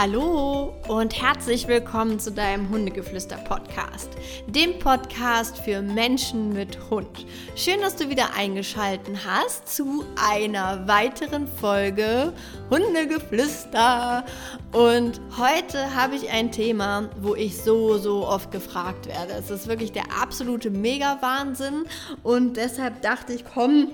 Hallo 0.00 0.76
und 0.86 1.20
herzlich 1.20 1.66
willkommen 1.66 2.20
zu 2.20 2.30
deinem 2.30 2.68
Hundegeflüster-Podcast, 2.68 4.08
dem 4.46 4.78
Podcast 4.78 5.58
für 5.58 5.82
Menschen 5.82 6.52
mit 6.52 6.78
Hund. 6.88 7.26
Schön, 7.56 7.80
dass 7.80 7.96
du 7.96 8.08
wieder 8.08 8.32
eingeschaltet 8.36 9.26
hast 9.26 9.66
zu 9.74 10.04
einer 10.30 10.86
weiteren 10.86 11.48
Folge 11.48 12.32
Hundegeflüster. 12.70 14.24
Und 14.70 15.20
heute 15.36 15.96
habe 15.96 16.14
ich 16.14 16.30
ein 16.30 16.52
Thema, 16.52 17.10
wo 17.20 17.34
ich 17.34 17.60
so, 17.60 17.98
so 17.98 18.24
oft 18.24 18.52
gefragt 18.52 19.08
werde. 19.08 19.32
Es 19.32 19.50
ist 19.50 19.66
wirklich 19.66 19.90
der 19.90 20.04
absolute 20.22 20.70
Mega-Wahnsinn 20.70 21.86
und 22.22 22.56
deshalb 22.56 23.02
dachte 23.02 23.32
ich, 23.32 23.44
komm, 23.44 23.88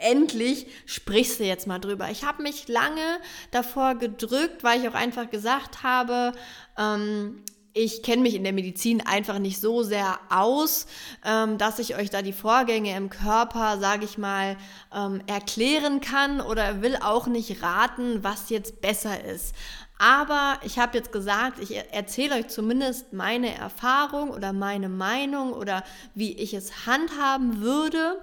endlich 0.00 0.66
sprichst 0.86 1.40
du 1.40 1.44
jetzt 1.44 1.66
mal 1.66 1.78
drüber. 1.78 2.10
Ich 2.10 2.24
habe 2.24 2.42
mich 2.42 2.68
lange 2.68 3.20
davor 3.50 3.94
gedrückt, 3.94 4.64
weil 4.64 4.80
ich 4.80 4.88
auch 4.88 4.94
einfach 4.94 5.30
gesagt 5.30 5.82
habe, 5.82 6.32
ähm, 6.78 7.42
ich 7.72 8.02
kenne 8.02 8.22
mich 8.22 8.34
in 8.34 8.42
der 8.42 8.52
Medizin 8.52 9.00
einfach 9.00 9.38
nicht 9.38 9.60
so 9.60 9.82
sehr 9.82 10.18
aus, 10.28 10.86
ähm, 11.24 11.56
dass 11.56 11.78
ich 11.78 11.96
euch 11.96 12.10
da 12.10 12.22
die 12.22 12.32
Vorgänge 12.32 12.96
im 12.96 13.10
Körper, 13.10 13.78
sage 13.78 14.04
ich 14.04 14.18
mal, 14.18 14.56
ähm, 14.92 15.22
erklären 15.26 16.00
kann 16.00 16.40
oder 16.40 16.82
will 16.82 16.96
auch 17.00 17.26
nicht 17.26 17.62
raten, 17.62 18.24
was 18.24 18.50
jetzt 18.50 18.80
besser 18.80 19.22
ist. 19.24 19.54
Aber 19.98 20.58
ich 20.64 20.78
habe 20.78 20.96
jetzt 20.96 21.12
gesagt, 21.12 21.58
ich 21.60 21.76
erzähle 21.92 22.36
euch 22.36 22.48
zumindest 22.48 23.12
meine 23.12 23.54
Erfahrung 23.54 24.30
oder 24.30 24.52
meine 24.52 24.88
Meinung 24.88 25.52
oder 25.52 25.84
wie 26.14 26.32
ich 26.32 26.54
es 26.54 26.86
handhaben 26.86 27.60
würde. 27.60 28.22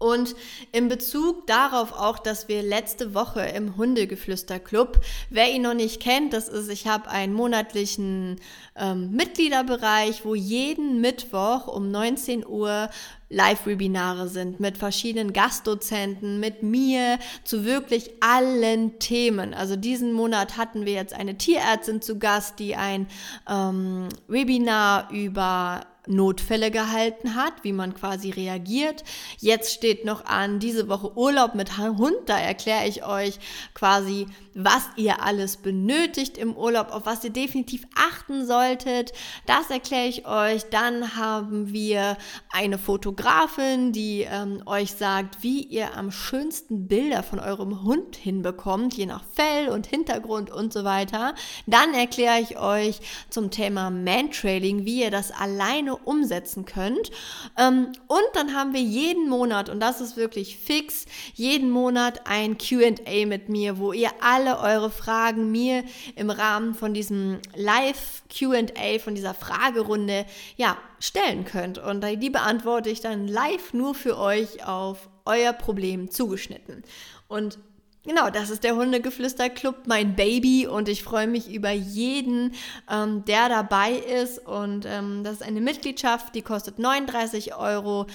Und 0.00 0.34
in 0.72 0.88
Bezug 0.88 1.46
darauf 1.46 1.92
auch, 1.92 2.18
dass 2.18 2.48
wir 2.48 2.62
letzte 2.62 3.12
Woche 3.12 3.42
im 3.42 3.76
Hundegeflüster-Club, 3.76 4.98
wer 5.28 5.52
ihn 5.52 5.60
noch 5.60 5.74
nicht 5.74 6.00
kennt, 6.00 6.32
das 6.32 6.48
ist, 6.48 6.70
ich 6.70 6.86
habe 6.86 7.10
einen 7.10 7.34
monatlichen 7.34 8.40
ähm, 8.76 9.10
Mitgliederbereich, 9.10 10.24
wo 10.24 10.34
jeden 10.34 11.02
Mittwoch 11.02 11.68
um 11.68 11.90
19 11.90 12.46
Uhr 12.46 12.88
Live-Webinare 13.28 14.28
sind 14.28 14.58
mit 14.58 14.78
verschiedenen 14.78 15.34
Gastdozenten, 15.34 16.40
mit 16.40 16.62
mir 16.62 17.18
zu 17.44 17.66
wirklich 17.66 18.10
allen 18.20 18.98
Themen. 19.00 19.52
Also 19.52 19.76
diesen 19.76 20.14
Monat 20.14 20.56
hatten 20.56 20.86
wir 20.86 20.94
jetzt 20.94 21.12
eine 21.12 21.36
Tierärztin 21.36 22.00
zu 22.00 22.18
Gast, 22.18 22.58
die 22.58 22.74
ein 22.74 23.06
ähm, 23.46 24.08
Webinar 24.28 25.10
über 25.12 25.82
Notfälle 26.10 26.70
gehalten 26.70 27.34
hat, 27.34 27.52
wie 27.62 27.72
man 27.72 27.94
quasi 27.94 28.30
reagiert. 28.30 29.04
Jetzt 29.38 29.72
steht 29.72 30.04
noch 30.04 30.24
an 30.24 30.58
diese 30.58 30.88
Woche 30.88 31.16
Urlaub 31.16 31.54
mit 31.54 31.78
Hund. 31.78 32.16
Da 32.26 32.38
erkläre 32.38 32.86
ich 32.86 33.04
euch 33.04 33.38
quasi, 33.74 34.26
was 34.54 34.82
ihr 34.96 35.22
alles 35.22 35.56
benötigt 35.56 36.36
im 36.36 36.56
Urlaub, 36.56 36.90
auf 36.92 37.06
was 37.06 37.24
ihr 37.24 37.30
definitiv 37.30 37.84
achten 37.94 38.46
solltet. 38.46 39.12
Das 39.46 39.70
erkläre 39.70 40.08
ich 40.08 40.26
euch. 40.26 40.64
Dann 40.70 41.16
haben 41.16 41.72
wir 41.72 42.16
eine 42.52 42.78
Fotografin, 42.78 43.92
die 43.92 44.26
ähm, 44.30 44.62
euch 44.66 44.92
sagt, 44.92 45.42
wie 45.42 45.62
ihr 45.62 45.96
am 45.96 46.10
schönsten 46.10 46.88
Bilder 46.88 47.22
von 47.22 47.38
eurem 47.38 47.82
Hund 47.84 48.16
hinbekommt, 48.16 48.94
je 48.94 49.06
nach 49.06 49.24
Fell 49.34 49.68
und 49.68 49.86
Hintergrund 49.86 50.50
und 50.50 50.72
so 50.72 50.84
weiter. 50.84 51.34
Dann 51.66 51.94
erkläre 51.94 52.40
ich 52.40 52.58
euch 52.58 53.00
zum 53.30 53.50
Thema 53.50 53.90
Mantrailing, 53.90 54.84
wie 54.84 55.02
ihr 55.02 55.10
das 55.10 55.30
alleine 55.30 55.96
umsetzen 56.04 56.64
könnt. 56.64 57.10
Ähm, 57.58 57.92
und 58.06 58.28
dann 58.34 58.54
haben 58.54 58.72
wir 58.72 58.80
jeden 58.80 59.28
Monat, 59.28 59.68
und 59.68 59.80
das 59.80 60.00
ist 60.00 60.16
wirklich 60.16 60.58
fix, 60.58 61.06
jeden 61.34 61.70
Monat 61.70 62.26
ein 62.26 62.58
QA 62.58 63.26
mit 63.26 63.48
mir, 63.48 63.78
wo 63.78 63.92
ihr 63.92 64.10
alle 64.20 64.58
eure 64.58 64.90
Fragen 64.90 65.50
mir 65.50 65.84
im 66.16 66.30
Rahmen 66.30 66.74
von 66.74 66.94
diesem 66.94 67.38
Live-QA, 67.54 68.98
von 68.98 69.14
dieser 69.14 69.34
Fragerunde, 69.34 70.26
ja, 70.56 70.76
stellen 70.98 71.44
könnt. 71.44 71.78
Und 71.78 72.04
die 72.22 72.30
beantworte 72.30 72.90
ich 72.90 73.00
dann 73.00 73.26
live 73.26 73.72
nur 73.72 73.94
für 73.94 74.18
euch 74.18 74.66
auf 74.66 75.08
euer 75.24 75.52
Problem 75.52 76.10
zugeschnitten. 76.10 76.82
Und 77.28 77.58
Genau, 78.06 78.30
das 78.30 78.48
ist 78.48 78.64
der 78.64 78.76
Hundegeflüster-Club, 78.76 79.82
mein 79.84 80.16
Baby. 80.16 80.66
Und 80.66 80.88
ich 80.88 81.02
freue 81.02 81.26
mich 81.26 81.52
über 81.52 81.70
jeden, 81.70 82.54
ähm, 82.90 83.26
der 83.26 83.50
dabei 83.50 83.92
ist. 83.92 84.38
Und 84.38 84.86
ähm, 84.86 85.22
das 85.22 85.34
ist 85.34 85.42
eine 85.42 85.60
Mitgliedschaft, 85.60 86.34
die 86.34 86.40
kostet 86.40 86.78
39,90 86.78 87.58
Euro 87.58 88.06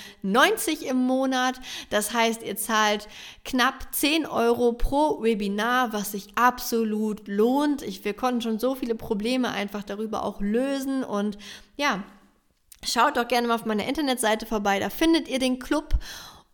im 0.90 0.97
Monat. 0.97 1.62
Das 1.91 2.13
heißt, 2.13 2.41
ihr 2.41 2.56
zahlt 2.56 3.07
knapp 3.44 3.94
10 3.94 4.25
Euro 4.25 4.73
pro 4.73 5.22
Webinar, 5.22 5.94
was 5.94 6.13
sich 6.13 6.29
absolut 6.34 7.28
lohnt. 7.28 7.84
Ich, 7.84 8.03
wir 8.03 8.16
konnten 8.16 8.41
schon 8.41 8.57
so 8.57 8.73
viele 8.73 8.96
Probleme 8.96 9.52
einfach 9.52 9.84
darüber 9.84 10.23
auch 10.23 10.41
lösen. 10.41 11.03
Und 11.03 11.38
ja, 11.78 12.03
schaut 12.84 13.17
doch 13.17 13.28
gerne 13.28 13.47
mal 13.47 13.56
auf 13.56 13.66
meiner 13.66 13.88
Internetseite 13.88 14.47
vorbei, 14.47 14.79
da 14.79 14.90
findet 14.90 15.28
ihr 15.28 15.38
den 15.38 15.59
Club 15.59 15.94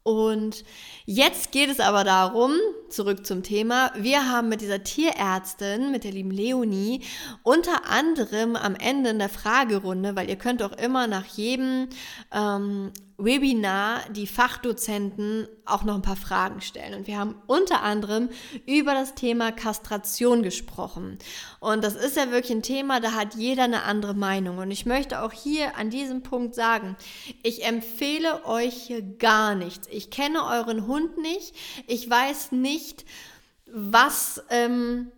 und 0.03 0.63
jetzt 1.05 1.51
geht 1.51 1.69
es 1.69 1.79
aber 1.79 2.03
darum, 2.03 2.53
zurück 2.89 3.25
zum 3.25 3.43
Thema, 3.43 3.91
wir 3.95 4.29
haben 4.29 4.49
mit 4.49 4.61
dieser 4.61 4.83
Tierärztin, 4.83 5.91
mit 5.91 6.03
der 6.03 6.11
lieben 6.11 6.31
Leonie, 6.31 7.01
unter 7.43 7.89
anderem 7.89 8.55
am 8.55 8.75
Ende 8.75 9.11
in 9.11 9.19
der 9.19 9.29
Fragerunde, 9.29 10.15
weil 10.15 10.29
ihr 10.29 10.37
könnt 10.37 10.63
auch 10.63 10.71
immer 10.73 11.05
nach 11.05 11.25
jedem 11.25 11.89
ähm, 12.31 12.91
Webinar 13.23 14.01
die 14.09 14.27
Fachdozenten 14.27 15.47
auch 15.65 15.83
noch 15.83 15.95
ein 15.95 16.01
paar 16.01 16.15
Fragen 16.15 16.61
stellen. 16.61 16.93
Und 16.95 17.07
wir 17.07 17.17
haben 17.17 17.35
unter 17.47 17.81
anderem 17.81 18.29
über 18.65 18.93
das 18.93 19.15
Thema 19.15 19.51
Kastration 19.51 20.43
gesprochen. 20.43 21.17
Und 21.59 21.83
das 21.83 21.95
ist 21.95 22.17
ja 22.17 22.31
wirklich 22.31 22.51
ein 22.51 22.63
Thema, 22.63 22.99
da 22.99 23.13
hat 23.13 23.35
jeder 23.35 23.63
eine 23.63 23.83
andere 23.83 24.13
Meinung. 24.13 24.57
Und 24.57 24.71
ich 24.71 24.85
möchte 24.85 25.21
auch 25.21 25.31
hier 25.31 25.77
an 25.77 25.89
diesem 25.89 26.23
Punkt 26.23 26.55
sagen, 26.55 26.95
ich 27.43 27.63
empfehle 27.65 28.45
euch 28.45 28.73
hier 28.73 29.01
gar 29.01 29.55
nichts. 29.55 29.87
Ich 29.91 30.09
kenne 30.09 30.45
euren 30.45 30.87
Hund 30.87 31.17
nicht. 31.17 31.55
Ich 31.87 32.09
weiß 32.09 32.51
nicht, 32.51 33.05
was... 33.71 34.43
Ähm, 34.49 35.11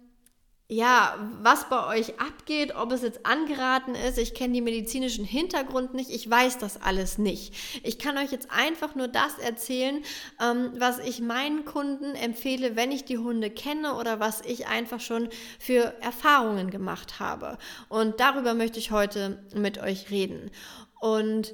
ja, 0.73 1.15
was 1.41 1.69
bei 1.69 1.87
euch 1.87 2.19
abgeht, 2.19 2.75
ob 2.75 2.91
es 2.91 3.03
jetzt 3.03 3.25
angeraten 3.25 3.93
ist. 3.93 4.17
Ich 4.17 4.33
kenne 4.33 4.53
die 4.53 4.61
medizinischen 4.61 5.23
Hintergrund 5.23 5.93
nicht. 5.93 6.09
Ich 6.09 6.27
weiß 6.27 6.57
das 6.57 6.81
alles 6.81 7.17
nicht. 7.19 7.53
Ich 7.83 7.99
kann 7.99 8.17
euch 8.17 8.31
jetzt 8.31 8.49
einfach 8.49 8.95
nur 8.95 9.07
das 9.07 9.37
erzählen, 9.37 10.03
ähm, 10.41 10.71
was 10.77 10.97
ich 10.97 11.21
meinen 11.21 11.65
Kunden 11.65 12.15
empfehle, 12.15 12.75
wenn 12.75 12.91
ich 12.91 13.05
die 13.05 13.19
Hunde 13.19 13.51
kenne 13.51 13.93
oder 13.93 14.19
was 14.19 14.41
ich 14.41 14.67
einfach 14.67 14.99
schon 14.99 15.29
für 15.59 15.93
Erfahrungen 16.01 16.71
gemacht 16.71 17.19
habe. 17.19 17.59
Und 17.87 18.19
darüber 18.19 18.55
möchte 18.55 18.79
ich 18.79 18.89
heute 18.89 19.43
mit 19.53 19.77
euch 19.77 20.09
reden. 20.09 20.49
Und 20.99 21.53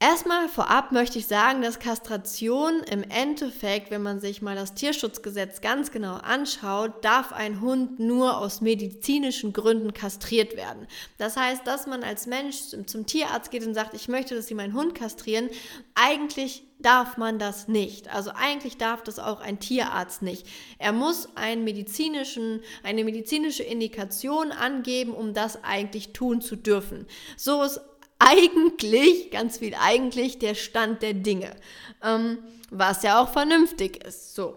Erstmal 0.00 0.48
vorab 0.48 0.92
möchte 0.92 1.18
ich 1.18 1.26
sagen, 1.26 1.60
dass 1.60 1.80
Kastration 1.80 2.84
im 2.88 3.02
Endeffekt, 3.02 3.90
wenn 3.90 4.00
man 4.00 4.20
sich 4.20 4.40
mal 4.42 4.54
das 4.54 4.74
Tierschutzgesetz 4.74 5.60
ganz 5.60 5.90
genau 5.90 6.14
anschaut, 6.14 7.04
darf 7.04 7.32
ein 7.32 7.60
Hund 7.60 7.98
nur 7.98 8.38
aus 8.38 8.60
medizinischen 8.60 9.52
Gründen 9.52 9.92
kastriert 9.92 10.56
werden. 10.56 10.86
Das 11.16 11.36
heißt, 11.36 11.66
dass 11.66 11.88
man 11.88 12.04
als 12.04 12.28
Mensch 12.28 12.58
zum 12.86 13.06
Tierarzt 13.06 13.50
geht 13.50 13.66
und 13.66 13.74
sagt, 13.74 13.92
ich 13.94 14.06
möchte, 14.06 14.36
dass 14.36 14.46
Sie 14.46 14.54
meinen 14.54 14.72
Hund 14.72 14.94
kastrieren, 14.94 15.50
eigentlich 15.96 16.62
darf 16.78 17.16
man 17.16 17.40
das 17.40 17.66
nicht. 17.66 18.14
Also 18.14 18.30
eigentlich 18.32 18.76
darf 18.76 19.02
das 19.02 19.18
auch 19.18 19.40
ein 19.40 19.58
Tierarzt 19.58 20.22
nicht. 20.22 20.46
Er 20.78 20.92
muss 20.92 21.28
einen 21.34 21.64
medizinischen, 21.64 22.60
eine 22.84 23.02
medizinische 23.02 23.64
Indikation 23.64 24.52
angeben, 24.52 25.12
um 25.12 25.34
das 25.34 25.64
eigentlich 25.64 26.12
tun 26.12 26.40
zu 26.40 26.54
dürfen. 26.54 27.06
So 27.36 27.64
ist 27.64 27.80
eigentlich, 28.18 29.30
ganz 29.30 29.58
viel 29.58 29.74
eigentlich, 29.74 30.38
der 30.38 30.54
Stand 30.54 31.02
der 31.02 31.14
Dinge. 31.14 31.54
Ähm, 32.02 32.38
was 32.70 33.02
ja 33.02 33.20
auch 33.20 33.30
vernünftig 33.30 34.04
ist. 34.04 34.34
So. 34.34 34.56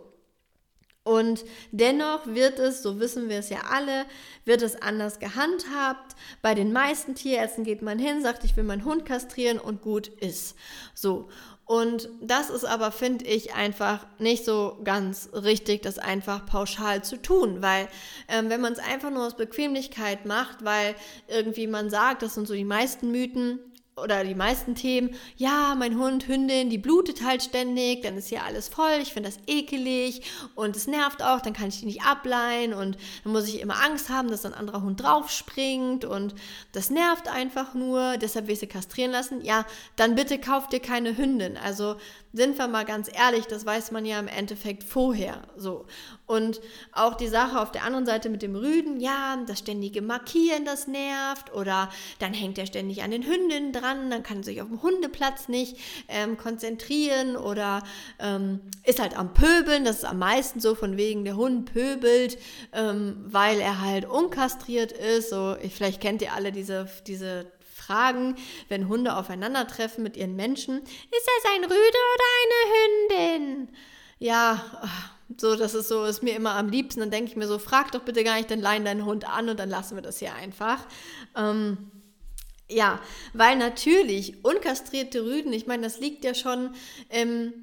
Und 1.03 1.45
dennoch 1.71 2.27
wird 2.27 2.59
es, 2.59 2.83
so 2.83 2.99
wissen 2.99 3.27
wir 3.27 3.39
es 3.39 3.49
ja 3.49 3.61
alle, 3.71 4.05
wird 4.45 4.61
es 4.61 4.79
anders 4.81 5.19
gehandhabt. 5.19 6.15
Bei 6.43 6.53
den 6.53 6.71
meisten 6.73 7.15
Tierärzten 7.15 7.63
geht 7.63 7.81
man 7.81 7.97
hin, 7.97 8.21
sagt, 8.21 8.43
ich 8.43 8.55
will 8.55 8.63
meinen 8.63 8.85
Hund 8.85 9.05
kastrieren 9.05 9.57
und 9.57 9.81
gut 9.81 10.07
ist. 10.07 10.55
So. 10.93 11.29
Und 11.71 12.09
das 12.19 12.49
ist 12.49 12.65
aber, 12.65 12.91
finde 12.91 13.23
ich, 13.23 13.53
einfach 13.53 14.05
nicht 14.19 14.43
so 14.43 14.77
ganz 14.83 15.29
richtig, 15.31 15.81
das 15.81 15.99
einfach 15.99 16.45
pauschal 16.45 17.01
zu 17.01 17.15
tun, 17.15 17.61
weil 17.61 17.87
ähm, 18.27 18.49
wenn 18.49 18.59
man 18.59 18.73
es 18.73 18.79
einfach 18.79 19.09
nur 19.09 19.25
aus 19.25 19.37
Bequemlichkeit 19.37 20.25
macht, 20.25 20.65
weil 20.65 20.95
irgendwie 21.29 21.67
man 21.67 21.89
sagt, 21.89 22.23
das 22.23 22.33
sind 22.33 22.45
so 22.45 22.55
die 22.55 22.65
meisten 22.65 23.09
Mythen, 23.09 23.59
oder 24.01 24.23
die 24.23 24.35
meisten 24.35 24.75
Themen, 24.75 25.15
ja, 25.37 25.75
mein 25.77 25.97
Hund, 25.97 26.27
Hündin, 26.27 26.69
die 26.69 26.77
blutet 26.77 27.23
halt 27.23 27.43
ständig, 27.43 28.01
dann 28.01 28.17
ist 28.17 28.29
hier 28.29 28.43
alles 28.43 28.67
voll, 28.67 28.99
ich 29.01 29.13
finde 29.13 29.29
das 29.29 29.39
ekelig 29.47 30.21
und 30.55 30.75
es 30.75 30.87
nervt 30.87 31.23
auch, 31.23 31.41
dann 31.41 31.53
kann 31.53 31.69
ich 31.69 31.79
die 31.79 31.85
nicht 31.85 32.03
ableihen 32.03 32.73
und 32.73 32.97
dann 33.23 33.33
muss 33.33 33.47
ich 33.47 33.61
immer 33.61 33.83
Angst 33.83 34.09
haben, 34.09 34.29
dass 34.29 34.45
ein 34.45 34.53
anderer 34.53 34.81
Hund 34.81 35.01
draufspringt 35.01 36.05
und 36.05 36.35
das 36.71 36.89
nervt 36.89 37.27
einfach 37.27 37.73
nur, 37.73 38.17
deshalb 38.17 38.47
will 38.47 38.53
ich 38.53 38.59
sie 38.59 38.67
kastrieren 38.67 39.11
lassen. 39.11 39.41
Ja, 39.41 39.65
dann 39.95 40.15
bitte 40.15 40.39
kauft 40.39 40.73
dir 40.73 40.79
keine 40.79 41.17
Hündin. 41.17 41.57
Also 41.57 41.95
sind 42.33 42.57
wir 42.57 42.67
mal 42.67 42.85
ganz 42.85 43.09
ehrlich, 43.13 43.45
das 43.45 43.65
weiß 43.65 43.91
man 43.91 44.05
ja 44.05 44.19
im 44.19 44.27
Endeffekt 44.27 44.83
vorher 44.83 45.41
so. 45.57 45.85
Und 46.25 46.61
auch 46.93 47.15
die 47.15 47.27
Sache 47.27 47.59
auf 47.59 47.71
der 47.71 47.83
anderen 47.83 48.05
Seite 48.05 48.29
mit 48.29 48.41
dem 48.41 48.55
Rüden, 48.55 49.01
ja, 49.01 49.37
das 49.45 49.59
ständige 49.59 50.01
Markieren, 50.01 50.63
das 50.63 50.87
nervt 50.87 51.53
oder 51.53 51.89
dann 52.19 52.33
hängt 52.33 52.57
er 52.57 52.65
ständig 52.65 53.03
an 53.03 53.11
den 53.11 53.23
Hündinnen 53.23 53.73
dran, 53.73 54.09
dann 54.09 54.23
kann 54.23 54.37
er 54.37 54.43
sich 54.43 54.61
auf 54.61 54.69
dem 54.69 54.81
Hundeplatz 54.81 55.49
nicht 55.49 55.77
ähm, 56.07 56.37
konzentrieren 56.37 57.35
oder 57.35 57.83
ähm, 58.19 58.61
ist 58.85 59.01
halt 59.01 59.17
am 59.17 59.33
Pöbeln, 59.33 59.83
das 59.83 59.97
ist 59.97 60.05
am 60.05 60.19
meisten 60.19 60.61
so 60.61 60.73
von 60.73 60.95
wegen 60.95 61.25
der 61.25 61.35
Hund 61.35 61.73
pöbelt, 61.73 62.37
ähm, 62.71 63.17
weil 63.25 63.59
er 63.59 63.81
halt 63.81 64.05
unkastriert 64.05 64.93
ist. 64.93 65.29
So, 65.31 65.57
vielleicht 65.69 65.99
kennt 65.99 66.21
ihr 66.21 66.33
alle 66.33 66.53
diese, 66.53 66.87
diese 67.07 67.45
Fragen, 67.91 68.35
wenn 68.69 68.87
Hunde 68.87 69.15
aufeinandertreffen 69.15 70.03
mit 70.03 70.15
ihren 70.15 70.35
Menschen. 70.35 70.81
Ist 70.81 70.89
das 71.11 71.51
ein 71.53 71.63
Rüde 71.63 71.75
oder 71.75 72.29
eine 72.39 73.37
Hündin? 73.43 73.69
Ja, 74.19 74.63
so, 75.37 75.55
das 75.55 75.73
ist 75.73 75.89
so, 75.89 76.05
ist 76.05 76.23
mir 76.23 76.35
immer 76.35 76.55
am 76.55 76.69
liebsten. 76.69 77.01
Dann 77.01 77.11
denke 77.11 77.31
ich 77.31 77.35
mir 77.35 77.47
so, 77.47 77.59
frag 77.59 77.91
doch 77.91 78.01
bitte 78.01 78.23
gar 78.23 78.37
nicht, 78.37 78.49
dann 78.49 78.61
leihen 78.61 78.85
deinen 78.85 79.05
Hund 79.05 79.27
an 79.27 79.49
und 79.49 79.59
dann 79.59 79.69
lassen 79.69 79.95
wir 79.95 80.01
das 80.01 80.19
hier 80.19 80.33
einfach. 80.35 80.85
Ähm, 81.35 81.91
ja, 82.69 83.01
weil 83.33 83.57
natürlich 83.57 84.45
unkastrierte 84.45 85.25
Rüden, 85.25 85.51
ich 85.51 85.67
meine, 85.67 85.83
das 85.83 85.99
liegt 85.99 86.23
ja 86.23 86.33
schon 86.33 86.73
ähm, 87.09 87.53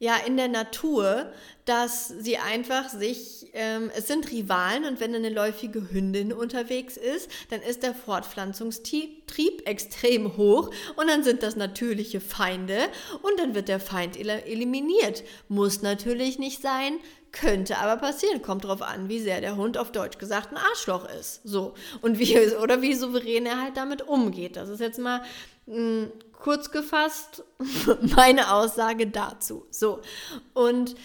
ja, 0.00 0.16
in 0.26 0.38
der 0.38 0.48
Natur, 0.48 1.30
dass 1.66 2.08
sie 2.08 2.38
einfach 2.38 2.88
sich, 2.88 3.50
ähm, 3.52 3.90
es 3.94 4.08
sind 4.08 4.30
Rivalen 4.32 4.86
und 4.86 4.98
wenn 4.98 5.14
eine 5.14 5.28
läufige 5.28 5.90
Hündin 5.90 6.32
unterwegs 6.32 6.96
ist, 6.96 7.30
dann 7.50 7.60
ist 7.60 7.82
der 7.82 7.94
Fortpflanzungstrieb 7.94 9.68
extrem 9.68 10.38
hoch 10.38 10.70
und 10.96 11.06
dann 11.06 11.22
sind 11.22 11.42
das 11.42 11.54
natürliche 11.54 12.22
Feinde 12.22 12.78
und 13.20 13.38
dann 13.38 13.54
wird 13.54 13.68
der 13.68 13.78
Feind 13.78 14.16
eliminiert. 14.18 15.22
Muss 15.48 15.82
natürlich 15.82 16.38
nicht 16.38 16.62
sein, 16.62 16.94
könnte 17.30 17.76
aber 17.76 18.00
passieren. 18.00 18.40
Kommt 18.40 18.64
drauf 18.64 18.80
an, 18.80 19.10
wie 19.10 19.20
sehr 19.20 19.42
der 19.42 19.56
Hund 19.56 19.76
auf 19.76 19.92
Deutsch 19.92 20.16
gesagt 20.16 20.50
ein 20.50 20.56
Arschloch 20.56 21.06
ist. 21.20 21.42
So. 21.44 21.74
Und 22.00 22.18
wie, 22.18 22.38
oder 22.62 22.80
wie 22.80 22.94
souverän 22.94 23.44
er 23.44 23.60
halt 23.60 23.76
damit 23.76 24.00
umgeht. 24.08 24.56
Das 24.56 24.70
ist 24.70 24.80
jetzt 24.80 24.98
mal 24.98 25.22
mh, 25.66 25.76
hm, 25.76 26.12
kurz 26.40 26.70
gefasst 26.70 27.44
meine 28.16 28.52
Aussage 28.52 29.06
dazu. 29.06 29.66
So. 29.70 30.00
Und 30.54 30.96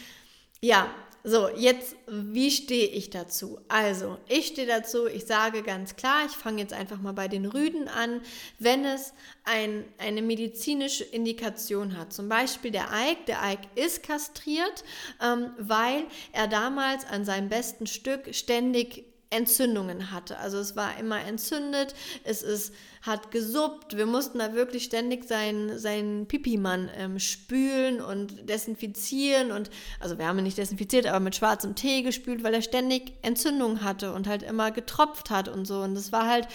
ja, 0.61 0.89
so, 1.27 1.49
jetzt, 1.49 1.95
wie 2.07 2.51
stehe 2.51 2.85
ich 2.85 3.09
dazu? 3.09 3.59
Also, 3.67 4.19
ich 4.27 4.45
stehe 4.45 4.67
dazu, 4.67 5.07
ich 5.07 5.25
sage 5.25 5.63
ganz 5.63 5.95
klar, 5.95 6.23
ich 6.27 6.33
fange 6.33 6.61
jetzt 6.61 6.71
einfach 6.71 7.01
mal 7.01 7.13
bei 7.13 7.27
den 7.27 7.47
Rüden 7.47 7.87
an, 7.87 8.21
wenn 8.59 8.85
es 8.85 9.11
ein, 9.43 9.85
eine 9.97 10.21
medizinische 10.21 11.03
Indikation 11.03 11.97
hat. 11.97 12.13
Zum 12.13 12.29
Beispiel 12.29 12.69
der 12.69 12.93
Eik, 12.93 13.25
der 13.25 13.41
Eik 13.41 13.61
ist 13.73 14.03
kastriert, 14.03 14.83
ähm, 15.19 15.49
weil 15.57 16.05
er 16.31 16.47
damals 16.47 17.05
an 17.05 17.25
seinem 17.25 17.49
besten 17.49 17.87
Stück 17.87 18.35
ständig 18.35 19.14
Entzündungen 19.35 20.11
hatte. 20.11 20.37
Also 20.39 20.57
es 20.57 20.75
war 20.75 20.97
immer 20.99 21.23
entzündet, 21.23 21.93
es 22.23 22.41
ist, 22.41 22.73
hat 23.01 23.31
gesuppt, 23.31 23.97
wir 23.97 24.05
mussten 24.05 24.39
da 24.39 24.53
wirklich 24.53 24.85
ständig 24.85 25.25
seinen, 25.25 25.77
seinen 25.77 26.27
Pipimann 26.27 26.89
ähm, 26.95 27.19
spülen 27.19 28.01
und 28.01 28.49
desinfizieren 28.49 29.51
und, 29.51 29.69
also 29.99 30.17
wir 30.17 30.27
haben 30.27 30.37
ihn 30.39 30.45
nicht 30.45 30.57
desinfiziert, 30.57 31.05
aber 31.07 31.19
mit 31.19 31.35
schwarzem 31.35 31.75
Tee 31.75 32.01
gespült, 32.01 32.43
weil 32.43 32.53
er 32.53 32.61
ständig 32.61 33.13
Entzündungen 33.21 33.83
hatte 33.83 34.13
und 34.13 34.27
halt 34.27 34.43
immer 34.43 34.71
getropft 34.71 35.29
hat 35.29 35.49
und 35.49 35.65
so. 35.65 35.81
Und 35.81 35.95
das 35.95 36.11
war 36.11 36.27
halt 36.27 36.47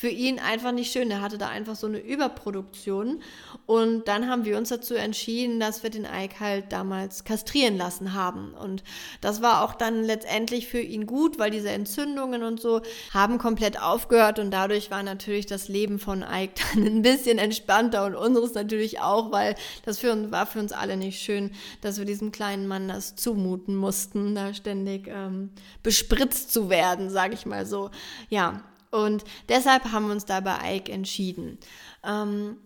für 0.00 0.08
ihn 0.08 0.38
einfach 0.38 0.72
nicht 0.72 0.90
schön. 0.90 1.10
Er 1.10 1.20
hatte 1.20 1.36
da 1.36 1.48
einfach 1.48 1.76
so 1.76 1.86
eine 1.86 1.98
Überproduktion. 1.98 3.20
Und 3.66 4.08
dann 4.08 4.30
haben 4.30 4.46
wir 4.46 4.56
uns 4.56 4.70
dazu 4.70 4.94
entschieden, 4.94 5.60
dass 5.60 5.82
wir 5.82 5.90
den 5.90 6.06
Ike 6.06 6.40
halt 6.40 6.72
damals 6.72 7.24
kastrieren 7.24 7.76
lassen 7.76 8.14
haben. 8.14 8.54
Und 8.54 8.82
das 9.20 9.42
war 9.42 9.62
auch 9.62 9.74
dann 9.74 10.02
letztendlich 10.02 10.68
für 10.68 10.80
ihn 10.80 11.04
gut, 11.04 11.38
weil 11.38 11.50
diese 11.50 11.68
Entzündungen 11.68 12.42
und 12.42 12.62
so 12.62 12.80
haben 13.12 13.36
komplett 13.36 13.78
aufgehört. 13.82 14.38
Und 14.38 14.52
dadurch 14.52 14.90
war 14.90 15.02
natürlich 15.02 15.44
das 15.44 15.68
Leben 15.68 15.98
von 15.98 16.22
Ike 16.22 16.54
dann 16.74 16.86
ein 16.86 17.02
bisschen 17.02 17.36
entspannter 17.36 18.06
und 18.06 18.14
unseres 18.14 18.54
natürlich 18.54 19.00
auch, 19.00 19.32
weil 19.32 19.54
das 19.84 19.98
für 19.98 20.12
uns, 20.12 20.32
war 20.32 20.46
für 20.46 20.60
uns 20.60 20.72
alle 20.72 20.96
nicht 20.96 21.20
schön, 21.20 21.50
dass 21.82 21.98
wir 21.98 22.06
diesem 22.06 22.32
kleinen 22.32 22.66
Mann 22.66 22.88
das 22.88 23.16
zumuten 23.16 23.76
mussten, 23.76 24.34
da 24.34 24.54
ständig 24.54 25.08
ähm, 25.08 25.50
bespritzt 25.82 26.54
zu 26.54 26.70
werden, 26.70 27.10
sage 27.10 27.34
ich 27.34 27.44
mal 27.44 27.66
so. 27.66 27.90
Ja, 28.30 28.62
und 28.90 29.24
deshalb 29.48 29.92
haben 29.92 30.06
wir 30.06 30.12
uns 30.12 30.24
da 30.24 30.40
bei 30.40 30.76
Ike 30.76 30.92
entschieden. 30.92 31.58
Ähm, 32.04 32.56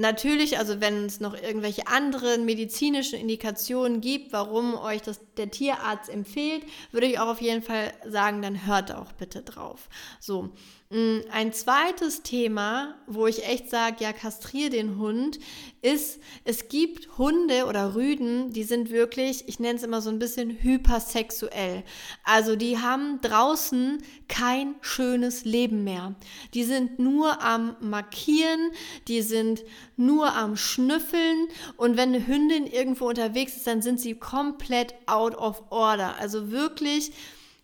Natürlich, 0.00 0.58
also 0.58 0.80
wenn 0.80 1.06
es 1.06 1.18
noch 1.18 1.34
irgendwelche 1.34 1.88
anderen 1.88 2.44
medizinischen 2.44 3.18
Indikationen 3.18 4.00
gibt, 4.00 4.32
warum 4.32 4.76
euch 4.76 5.02
das 5.02 5.18
der 5.36 5.50
Tierarzt 5.50 6.08
empfiehlt, 6.08 6.62
würde 6.92 7.08
ich 7.08 7.18
auch 7.18 7.26
auf 7.26 7.40
jeden 7.40 7.62
Fall 7.62 7.92
sagen, 8.06 8.40
dann 8.40 8.64
hört 8.64 8.92
auch 8.92 9.10
bitte 9.10 9.42
drauf. 9.42 9.88
So, 10.20 10.50
ein 10.90 11.52
zweites 11.52 12.22
Thema, 12.22 12.94
wo 13.06 13.26
ich 13.26 13.46
echt 13.46 13.68
sage, 13.68 14.02
ja, 14.02 14.14
kastriere 14.14 14.70
den 14.70 14.96
Hund, 14.96 15.38
ist, 15.82 16.18
es 16.44 16.68
gibt 16.68 17.18
Hunde 17.18 17.66
oder 17.66 17.94
Rüden, 17.94 18.54
die 18.54 18.62
sind 18.62 18.90
wirklich, 18.90 19.46
ich 19.48 19.60
nenne 19.60 19.76
es 19.76 19.82
immer 19.82 20.00
so 20.00 20.08
ein 20.08 20.18
bisschen 20.18 20.50
hypersexuell. 20.50 21.84
Also 22.24 22.56
die 22.56 22.78
haben 22.78 23.20
draußen 23.20 24.02
kein 24.28 24.76
schönes 24.80 25.44
Leben 25.44 25.84
mehr. 25.84 26.14
Die 26.54 26.64
sind 26.64 26.98
nur 26.98 27.42
am 27.42 27.76
Markieren, 27.80 28.70
die 29.08 29.20
sind 29.20 29.64
nur 29.98 30.34
am 30.34 30.56
Schnüffeln 30.56 31.48
und 31.76 31.98
wenn 31.98 32.14
eine 32.14 32.26
Hündin 32.26 32.66
irgendwo 32.66 33.10
unterwegs 33.10 33.56
ist, 33.56 33.66
dann 33.66 33.82
sind 33.82 34.00
sie 34.00 34.14
komplett 34.14 34.94
out 35.04 35.36
of 35.36 35.64
order. 35.68 36.14
Also 36.18 36.50
wirklich 36.50 37.12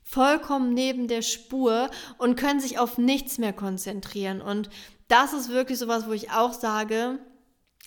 vollkommen 0.05 0.75
neben 0.75 1.09
der 1.09 1.23
Spur 1.23 1.91
und 2.19 2.37
können 2.37 2.61
sich 2.61 2.79
auf 2.79 2.99
nichts 2.99 3.39
mehr 3.39 3.53
konzentrieren. 3.53 4.41
Und 4.41 4.71
das 5.09 5.33
ist 5.33 5.49
wirklich 5.49 5.79
sowas, 5.79 6.06
wo 6.06 6.12
ich 6.12 6.31
auch 6.31 6.53
sage, 6.53 7.19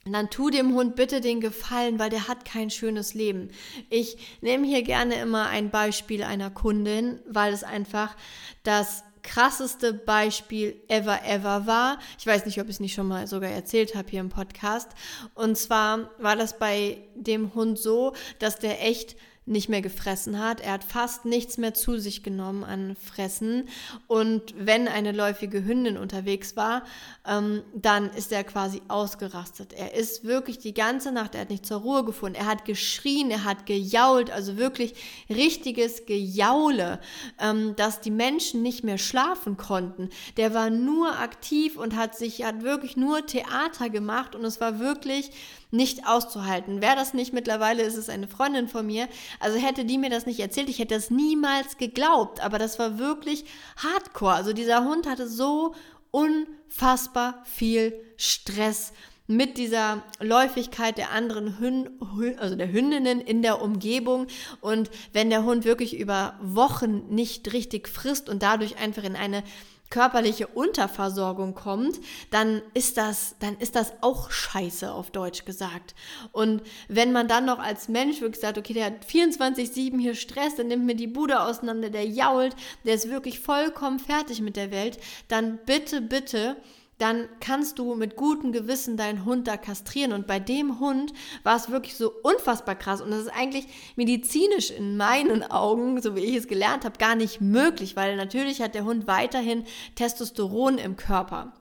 dann 0.05 0.29
tu 0.29 0.49
dem 0.49 0.73
Hund 0.73 0.95
bitte 0.95 1.21
den 1.21 1.41
Gefallen, 1.41 1.99
weil 1.99 2.09
der 2.09 2.27
hat 2.27 2.45
kein 2.45 2.69
schönes 2.69 3.13
Leben. 3.13 3.49
Ich 3.89 4.17
nehme 4.41 4.65
hier 4.65 4.83
gerne 4.83 5.15
immer 5.15 5.47
ein 5.47 5.69
Beispiel 5.69 6.23
einer 6.23 6.49
Kundin, 6.49 7.19
weil 7.27 7.53
es 7.53 7.63
einfach 7.63 8.15
das 8.63 9.03
krasseste 9.23 9.93
Beispiel 9.93 10.81
ever, 10.87 11.25
ever 11.25 11.67
war. 11.67 11.99
Ich 12.17 12.25
weiß 12.25 12.45
nicht, 12.45 12.61
ob 12.61 12.67
ich 12.67 12.75
es 12.75 12.79
nicht 12.79 12.93
schon 12.93 13.07
mal 13.07 13.27
sogar 13.27 13.49
erzählt 13.49 13.95
habe 13.95 14.09
hier 14.09 14.21
im 14.21 14.29
Podcast. 14.29 14.89
Und 15.35 15.57
zwar 15.57 16.11
war 16.17 16.37
das 16.37 16.57
bei 16.57 16.99
dem 17.15 17.53
Hund 17.53 17.77
so, 17.77 18.13
dass 18.39 18.57
der 18.57 18.85
echt 18.85 19.17
nicht 19.47 19.69
mehr 19.69 19.81
gefressen 19.81 20.39
hat. 20.39 20.61
Er 20.61 20.73
hat 20.73 20.83
fast 20.83 21.25
nichts 21.25 21.57
mehr 21.57 21.73
zu 21.73 21.97
sich 21.97 22.21
genommen 22.21 22.63
an 22.63 22.95
Fressen. 22.95 23.69
Und 24.07 24.53
wenn 24.57 24.87
eine 24.87 25.13
läufige 25.13 25.63
Hündin 25.63 25.97
unterwegs 25.97 26.55
war, 26.57 26.83
ähm, 27.25 27.63
dann 27.73 28.09
ist 28.11 28.31
er 28.31 28.43
quasi 28.43 28.81
ausgerastet. 28.89 29.73
Er 29.73 29.95
ist 29.95 30.25
wirklich 30.25 30.59
die 30.59 30.73
ganze 30.73 31.11
Nacht, 31.11 31.35
er 31.35 31.41
hat 31.41 31.49
nicht 31.49 31.65
zur 31.65 31.81
Ruhe 31.81 32.03
gefunden. 32.03 32.35
Er 32.35 32.45
hat 32.45 32.65
geschrien, 32.65 33.31
er 33.31 33.45
hat 33.45 33.65
gejault, 33.65 34.31
also 34.31 34.57
wirklich 34.57 34.95
richtiges 35.29 36.05
Gejaule, 36.05 36.99
ähm, 37.39 37.75
dass 37.77 38.01
die 38.01 38.11
Menschen 38.11 38.61
nicht 38.61 38.83
mehr 38.83 38.97
schlafen 38.97 39.55
konnten. 39.55 40.09
Der 40.35 40.53
war 40.53 40.69
nur 40.69 41.19
aktiv 41.19 41.77
und 41.77 41.95
hat 41.95 42.17
sich, 42.17 42.43
hat 42.43 42.63
wirklich 42.63 42.97
nur 42.97 43.25
Theater 43.25 43.89
gemacht 43.89 44.35
und 44.35 44.43
es 44.43 44.59
war 44.59 44.79
wirklich 44.79 45.31
nicht 45.71 46.07
auszuhalten. 46.07 46.81
Wäre 46.81 46.95
das 46.95 47.13
nicht 47.13 47.33
mittlerweile, 47.33 47.83
ist 47.83 47.97
es 47.97 48.09
eine 48.09 48.27
Freundin 48.27 48.67
von 48.67 48.85
mir. 48.85 49.07
Also 49.39 49.57
hätte 49.57 49.85
die 49.85 49.97
mir 49.97 50.09
das 50.09 50.25
nicht 50.25 50.39
erzählt, 50.39 50.69
ich 50.69 50.79
hätte 50.79 50.95
das 50.95 51.09
niemals 51.09 51.77
geglaubt. 51.77 52.43
Aber 52.43 52.59
das 52.59 52.79
war 52.79 52.99
wirklich 52.99 53.45
hardcore. 53.77 54.33
Also 54.33 54.53
dieser 54.53 54.85
Hund 54.85 55.07
hatte 55.07 55.27
so 55.27 55.75
unfassbar 56.11 57.41
viel 57.43 57.93
Stress 58.15 58.93
mit 59.27 59.57
dieser 59.57 60.03
Läufigkeit 60.21 60.97
der 60.97 61.11
anderen 61.11 61.59
Hünd, 61.59 61.89
also 62.37 62.55
der 62.55 62.71
Hündinnen 62.71 63.19
in 63.19 63.41
der 63.41 63.61
Umgebung. 63.61 64.27
Und 64.61 64.89
wenn 65.11 65.29
der 65.29 65.43
Hund 65.43 65.65
wirklich 65.65 65.99
über 65.99 66.39
Wochen 66.41 67.07
nicht 67.09 67.51
richtig 67.51 67.89
frisst 67.89 68.29
und 68.29 68.41
dadurch 68.41 68.77
einfach 68.77 69.03
in 69.03 69.17
eine 69.17 69.43
körperliche 69.89 70.47
Unterversorgung 70.47 71.53
kommt, 71.53 71.99
dann 72.31 72.61
ist 72.73 72.97
das, 72.97 73.35
dann 73.39 73.57
ist 73.57 73.75
das 73.75 73.93
auch 74.01 74.31
scheiße 74.31 74.91
auf 74.91 75.11
Deutsch 75.11 75.45
gesagt. 75.45 75.95
Und 76.31 76.61
wenn 76.87 77.11
man 77.11 77.27
dann 77.27 77.45
noch 77.45 77.59
als 77.59 77.87
Mensch 77.87 78.21
wirklich 78.21 78.41
sagt, 78.41 78.57
okay, 78.57 78.73
der 78.73 78.85
hat 78.85 79.05
24-7 79.05 79.99
hier 79.99 80.15
Stress, 80.15 80.55
der 80.55 80.65
nimmt 80.65 80.85
mir 80.85 80.95
die 80.95 81.07
Bude 81.07 81.41
auseinander, 81.41 81.89
der 81.89 82.05
jault, 82.05 82.55
der 82.85 82.95
ist 82.95 83.09
wirklich 83.09 83.39
vollkommen 83.39 83.99
fertig 83.99 84.41
mit 84.41 84.55
der 84.55 84.71
Welt, 84.71 84.99
dann 85.27 85.59
bitte, 85.65 86.01
bitte 86.01 86.57
dann 86.97 87.29
kannst 87.39 87.77
du 87.77 87.93
mit 87.95 88.15
gutem 88.15 88.51
Gewissen 88.51 88.97
deinen 88.97 89.23
Hund 89.23 89.47
da 89.47 89.57
kastrieren. 89.57 90.13
Und 90.13 90.25
bei 90.25 90.39
dem 90.39 90.79
Hund 90.79 91.13
war 91.43 91.55
es 91.55 91.69
wirklich 91.69 91.95
so 91.95 92.11
unfassbar 92.23 92.75
krass. 92.75 93.01
Und 93.01 93.11
das 93.11 93.21
ist 93.21 93.33
eigentlich 93.33 93.67
medizinisch 93.95 94.71
in 94.71 94.97
meinen 94.97 95.43
Augen, 95.43 96.01
so 96.01 96.15
wie 96.15 96.25
ich 96.25 96.35
es 96.35 96.47
gelernt 96.47 96.85
habe, 96.85 96.97
gar 96.97 97.15
nicht 97.15 97.39
möglich, 97.39 97.95
weil 97.95 98.15
natürlich 98.15 98.61
hat 98.61 98.73
der 98.73 98.85
Hund 98.85 99.07
weiterhin 99.07 99.63
Testosteron 99.95 100.77
im 100.79 100.95
Körper. 100.95 101.53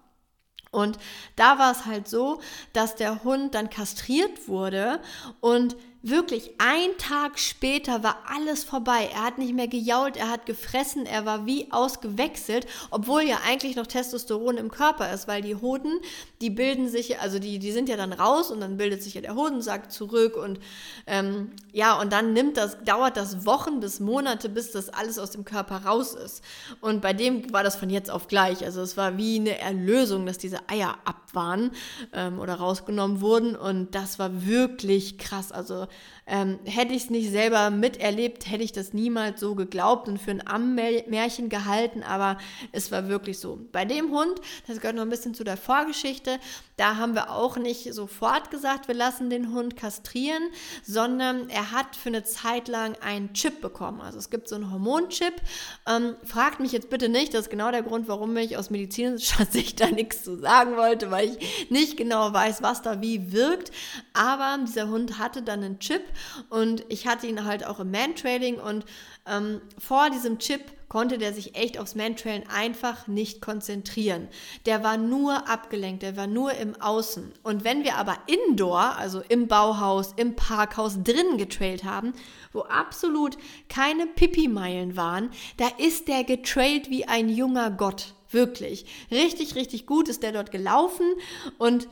Und 0.71 0.99
da 1.37 1.59
war 1.59 1.73
es 1.73 1.87
halt 1.87 2.09
so, 2.09 2.41
dass 2.73 2.97
der 2.97 3.25
Hund 3.25 3.55
dann 3.55 3.71
kastriert 3.71 4.49
wurde 4.49 5.01
und 5.41 5.77
wirklich 6.09 6.53
ein 6.59 6.97
Tag 6.99 7.39
später 7.39 8.03
war 8.03 8.19
alles 8.27 8.65
vorbei. 8.65 9.11
Er 9.13 9.25
hat 9.25 9.39
nicht 9.39 9.55
mehr 9.55 9.69
gejault, 9.69 10.17
er 10.17 10.31
hat 10.31 10.47
gefressen, 10.47 11.07
er 11.07 11.27
war 11.27 11.47
wie 11.47 11.73
ausgewechselt, 11.73 12.67
obwohl 12.91 13.23
ja 13.23 13.41
eigentlich 13.47 13.77
noch 13.77 13.87
Testosteron 13.87 14.57
im 14.57 14.71
Körper 14.71 15.13
ist, 15.13 15.27
weil 15.29 15.43
die 15.43 15.57
Hoden, 15.57 16.01
die 16.41 16.51
bilden 16.51 16.89
sich, 16.89 17.19
also 17.21 17.39
die, 17.39 17.59
die 17.59 17.73
sind 17.73 17.89
ja 17.89 17.97
dann 17.97 18.13
raus 18.13 18.51
und 18.51 18.61
dann 18.61 18.77
bildet 18.77 19.03
sich 19.03 19.15
ja 19.15 19.21
der 19.21 19.35
Hodensack 19.35 19.91
zurück 19.91 20.37
und 20.37 20.61
ähm, 21.07 21.53
ja, 21.73 21.99
und 22.01 22.13
dann 22.13 22.33
nimmt 22.33 22.57
das, 22.57 22.79
dauert 22.85 23.17
das 23.17 23.45
Wochen 23.47 23.81
bis 23.81 24.01
Monate, 24.01 24.49
bis 24.49 24.71
das 24.71 24.89
alles 24.89 25.19
aus 25.19 25.31
dem 25.31 25.45
Körper 25.45 25.85
raus 25.85 26.15
ist. 26.15 26.43
Und 26.81 27.03
bei 27.03 27.13
dem 27.13 27.53
war 27.53 27.63
das 27.63 27.77
von 27.77 27.91
jetzt 27.91 28.11
auf 28.11 28.29
gleich. 28.29 28.65
Also 28.65 28.81
es 28.81 28.97
war 28.97 29.17
wie 29.19 29.37
eine 29.37 29.59
Erlösung, 29.59 30.27
dass 30.27 30.39
diese 30.39 30.69
Eier 30.69 30.97
ab 31.05 31.17
waren 31.33 31.71
ähm, 32.13 32.39
oder 32.39 32.55
rausgenommen 32.55 33.21
wurden 33.21 33.55
und 33.55 33.95
das 33.95 34.19
war 34.19 34.47
wirklich 34.47 35.19
krass. 35.19 35.53
Also 35.53 35.87
ähm, 36.27 36.59
hätte 36.65 36.93
ich 36.93 37.05
es 37.05 37.11
nicht 37.11 37.31
selber 37.31 37.71
miterlebt, 37.71 38.51
hätte 38.51 38.65
ich 38.65 38.73
das 38.73 38.93
niemals 38.93 39.41
so 39.41 39.55
geglaubt 39.55 40.09
und 40.09 40.19
für 40.19 40.33
ein 40.33 40.47
Ammenmärchen 40.47 41.49
gehalten, 41.49 42.03
aber 42.03 42.39
es 42.73 42.91
war 42.91 43.09
wirklich 43.09 43.39
so. 43.39 43.61
Bei 43.71 43.85
dem 43.85 44.11
Hund, 44.11 44.41
das 44.67 44.81
gehört 44.81 44.97
noch 44.97 45.05
ein 45.05 45.11
bisschen 45.11 45.35
zu 45.35 45.45
der 45.45 45.57
Vorgeschichte, 45.57 46.41
da 46.77 46.97
haben 46.97 47.15
wir 47.15 47.31
auch 47.31 47.57
nicht 47.57 47.95
sofort 47.95 48.51
gesagt, 48.51 48.87
wir 48.87 48.95
lassen 48.95 49.31
den 49.31 49.53
Hund 49.55 49.77
kastrieren, 49.77 50.43
sondern 50.85 51.49
er 51.49 51.71
hat 51.73 51.97
für 51.97 52.11
eine 52.11 52.25
Zeit 52.25 52.69
lang 52.69 52.97
einen 53.01 53.33
Chip 53.33 53.63
bekommen. 53.63 54.03
Also 54.03 54.19
es 54.19 54.29
gibt 54.29 54.49
so 54.49 54.57
einen 54.57 54.71
Hormonchip. 54.71 55.35
Ähm, 55.87 56.17
fragt 56.23 56.61
mich 56.61 56.73
jetzt 56.73 56.91
bitte 56.91 57.09
nicht, 57.09 57.33
das 57.33 57.43
ist 57.43 57.51
genau 57.51 57.71
der 57.71 57.83
Grund, 57.83 58.09
warum 58.09 58.37
ich 58.37 58.59
aus 58.59 58.69
medizinischer 58.69 59.47
Sicht 59.51 59.81
da 59.81 59.87
nichts 59.87 60.23
zu 60.23 60.37
sagen 60.37 60.77
wollte, 60.77 61.11
weil 61.11 61.31
ich 61.31 61.71
nicht 61.71 61.97
genau 61.97 62.33
weiß, 62.33 62.63
was 62.63 62.83
da 62.83 63.01
wie 63.01 63.33
wirkt. 63.33 63.71
Aber 64.13 64.59
dieser 64.63 64.89
Hund 64.89 65.19
hatte 65.19 65.41
dann 65.41 65.65
einen 65.65 65.76
Chip 65.79 66.03
und 66.51 66.85
ich 66.89 67.07
hatte 67.07 67.27
ihn 67.27 67.45
halt 67.45 67.67
auch 67.67 67.81
im 67.81 67.91
Man-Trailing 67.91 68.57
und 68.57 68.85
ähm, 69.27 69.61
vor 69.79 70.11
diesem 70.11 70.39
Chip 70.39 70.63
konnte 70.89 71.19
der 71.19 71.33
sich 71.33 71.57
echt 71.57 71.79
aufs 71.79 71.95
Mantrailen 71.95 72.45
einfach 72.49 73.07
nicht 73.07 73.41
konzentrieren. 73.41 74.29
Der 74.67 74.85
war 74.85 74.97
nur 74.97 75.49
abgelenkt, 75.49 76.03
der 76.03 76.17
war 76.17 76.27
nur 76.27 76.55
im 76.55 76.81
Außen. 76.81 77.33
Und 77.43 77.65
wenn 77.65 77.85
wir 77.85 77.97
aber 77.97 78.17
indoor, 78.27 78.97
also 78.97 79.21
im 79.29 79.49
Bauhaus, 79.49 80.15
im 80.17 80.37
Parkhaus 80.37 81.03
drinnen 81.03 81.39
getrailt 81.39 81.85
haben, 81.85 82.13
wo 82.53 82.61
absolut 82.63 83.37
keine 83.69 84.07
Pipi-Meilen 84.07 84.97
waren, 84.97 85.31
da 85.57 85.69
ist 85.79 86.09
der 86.09 86.25
getrailt 86.25 86.89
wie 86.89 87.07
ein 87.07 87.29
junger 87.29 87.71
Gott. 87.71 88.15
Wirklich. 88.31 88.87
Richtig, 89.11 89.55
richtig 89.55 89.87
gut 89.87 90.09
ist 90.09 90.23
der 90.23 90.33
dort 90.33 90.51
gelaufen 90.51 91.07
und 91.59 91.89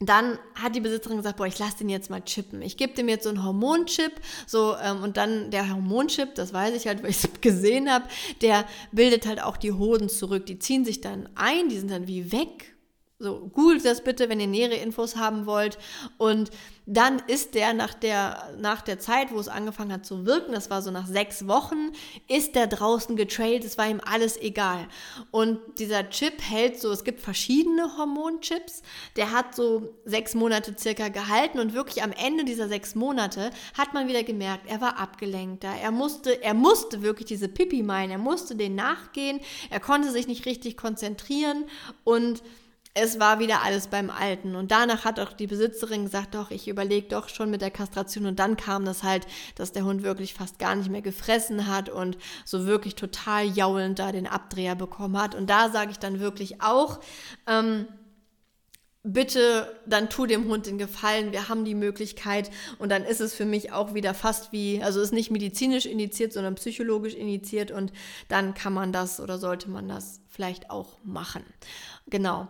dann 0.00 0.38
hat 0.54 0.76
die 0.76 0.80
Besitzerin 0.80 1.16
gesagt, 1.16 1.38
boah, 1.38 1.46
ich 1.46 1.58
lasse 1.58 1.78
den 1.78 1.88
jetzt 1.88 2.08
mal 2.08 2.20
chippen. 2.20 2.62
Ich 2.62 2.76
gebe 2.76 2.94
dem 2.94 3.08
jetzt 3.08 3.24
so 3.24 3.30
einen 3.30 3.44
Hormonchip, 3.44 4.12
so 4.46 4.76
ähm, 4.76 5.02
und 5.02 5.16
dann 5.16 5.50
der 5.50 5.68
Hormonchip, 5.68 6.34
das 6.36 6.52
weiß 6.52 6.74
ich 6.76 6.86
halt, 6.86 7.02
weil 7.02 7.10
ich 7.10 7.24
es 7.24 7.30
gesehen 7.40 7.90
habe, 7.90 8.04
der 8.40 8.64
bildet 8.92 9.26
halt 9.26 9.42
auch 9.42 9.56
die 9.56 9.72
Hoden 9.72 10.08
zurück. 10.08 10.46
Die 10.46 10.58
ziehen 10.58 10.84
sich 10.84 11.00
dann 11.00 11.28
ein, 11.34 11.68
die 11.68 11.78
sind 11.78 11.90
dann 11.90 12.06
wie 12.06 12.30
weg 12.30 12.74
so, 13.20 13.50
googelt 13.52 13.84
das 13.84 14.04
bitte, 14.04 14.28
wenn 14.28 14.38
ihr 14.38 14.46
nähere 14.46 14.76
Infos 14.76 15.16
haben 15.16 15.44
wollt. 15.46 15.76
Und 16.18 16.50
dann 16.86 17.20
ist 17.26 17.54
der 17.54 17.74
nach 17.74 17.92
der, 17.92 18.54
nach 18.58 18.80
der 18.80 19.00
Zeit, 19.00 19.32
wo 19.32 19.40
es 19.40 19.48
angefangen 19.48 19.92
hat 19.92 20.06
zu 20.06 20.24
wirken, 20.24 20.52
das 20.52 20.70
war 20.70 20.82
so 20.82 20.92
nach 20.92 21.06
sechs 21.06 21.48
Wochen, 21.48 21.90
ist 22.28 22.54
der 22.54 22.68
draußen 22.68 23.16
getrailt, 23.16 23.64
es 23.64 23.76
war 23.76 23.88
ihm 23.88 24.00
alles 24.04 24.40
egal. 24.40 24.86
Und 25.32 25.58
dieser 25.78 26.08
Chip 26.10 26.40
hält 26.40 26.80
so, 26.80 26.92
es 26.92 27.02
gibt 27.02 27.20
verschiedene 27.20 27.98
Hormonchips, 27.98 28.82
der 29.16 29.32
hat 29.32 29.54
so 29.54 29.92
sechs 30.04 30.34
Monate 30.34 30.76
circa 30.78 31.08
gehalten. 31.08 31.58
Und 31.58 31.74
wirklich 31.74 32.04
am 32.04 32.12
Ende 32.12 32.44
dieser 32.44 32.68
sechs 32.68 32.94
Monate 32.94 33.50
hat 33.76 33.94
man 33.94 34.06
wieder 34.06 34.22
gemerkt, 34.22 34.70
er 34.70 34.80
war 34.80 34.96
abgelenkter, 34.98 35.68
er 35.68 35.90
musste, 35.90 36.40
er 36.40 36.54
musste 36.54 37.02
wirklich 37.02 37.26
diese 37.26 37.48
Pipi 37.48 37.82
meinen, 37.82 38.12
er 38.12 38.18
musste 38.18 38.54
den 38.54 38.76
nachgehen, 38.76 39.40
er 39.70 39.80
konnte 39.80 40.12
sich 40.12 40.28
nicht 40.28 40.46
richtig 40.46 40.76
konzentrieren. 40.76 41.64
Und 42.04 42.42
es 42.94 43.20
war 43.20 43.38
wieder 43.38 43.62
alles 43.62 43.86
beim 43.86 44.10
Alten. 44.10 44.56
Und 44.56 44.70
danach 44.70 45.04
hat 45.04 45.20
auch 45.20 45.32
die 45.32 45.46
Besitzerin 45.46 46.04
gesagt, 46.04 46.34
doch, 46.34 46.50
ich 46.50 46.68
überlege 46.68 47.08
doch 47.08 47.28
schon 47.28 47.50
mit 47.50 47.60
der 47.60 47.70
Kastration. 47.70 48.26
Und 48.26 48.38
dann 48.38 48.56
kam 48.56 48.84
das 48.84 49.02
halt, 49.02 49.26
dass 49.54 49.72
der 49.72 49.84
Hund 49.84 50.02
wirklich 50.02 50.34
fast 50.34 50.58
gar 50.58 50.74
nicht 50.74 50.90
mehr 50.90 51.02
gefressen 51.02 51.66
hat 51.66 51.88
und 51.88 52.18
so 52.44 52.66
wirklich 52.66 52.94
total 52.94 53.46
jaulend 53.46 53.98
da 53.98 54.12
den 54.12 54.26
Abdreher 54.26 54.74
bekommen 54.74 55.20
hat. 55.20 55.34
Und 55.34 55.48
da 55.48 55.70
sage 55.70 55.90
ich 55.90 55.98
dann 55.98 56.20
wirklich 56.20 56.60
auch, 56.60 57.00
ähm, 57.46 57.86
bitte 59.02 59.74
dann 59.86 60.10
tu 60.10 60.26
dem 60.26 60.48
Hund 60.48 60.66
den 60.66 60.78
Gefallen, 60.78 61.32
wir 61.32 61.48
haben 61.48 61.64
die 61.64 61.74
Möglichkeit 61.74 62.50
und 62.78 62.90
dann 62.90 63.04
ist 63.04 63.20
es 63.20 63.34
für 63.34 63.44
mich 63.44 63.72
auch 63.72 63.94
wieder 63.94 64.12
fast 64.12 64.52
wie, 64.52 64.82
also 64.82 65.00
ist 65.00 65.12
nicht 65.12 65.30
medizinisch 65.30 65.86
indiziert, 65.86 66.32
sondern 66.32 66.56
psychologisch 66.56 67.14
indiziert 67.14 67.70
und 67.70 67.92
dann 68.28 68.54
kann 68.54 68.72
man 68.72 68.92
das 68.92 69.20
oder 69.20 69.38
sollte 69.38 69.70
man 69.70 69.88
das 69.88 70.20
vielleicht 70.28 70.70
auch 70.70 70.98
machen. 71.04 71.44
Genau. 72.06 72.48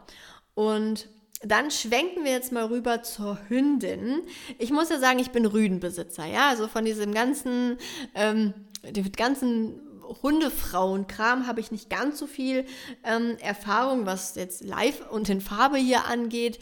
Und 0.54 1.08
dann 1.42 1.70
schwenken 1.70 2.24
wir 2.24 2.32
jetzt 2.32 2.50
mal 2.50 2.64
rüber 2.64 3.02
zur 3.02 3.38
Hündin. 3.48 4.22
Ich 4.58 4.70
muss 4.70 4.88
ja 4.88 4.98
sagen, 4.98 5.20
ich 5.20 5.30
bin 5.30 5.46
Rüdenbesitzer, 5.46 6.26
ja, 6.26 6.48
also 6.48 6.66
von 6.66 6.84
diesem 6.84 7.14
ganzen, 7.14 7.78
ähm, 8.14 8.54
dem 8.82 9.12
ganzen 9.12 9.80
Hundefrauenkram 10.22 11.46
habe 11.46 11.60
ich 11.60 11.70
nicht 11.70 11.90
ganz 11.90 12.18
so 12.18 12.26
viel 12.26 12.64
ähm, 13.04 13.36
Erfahrung, 13.40 14.06
was 14.06 14.34
jetzt 14.34 14.62
live 14.62 15.08
und 15.10 15.28
in 15.28 15.40
Farbe 15.40 15.76
hier 15.76 16.06
angeht. 16.06 16.58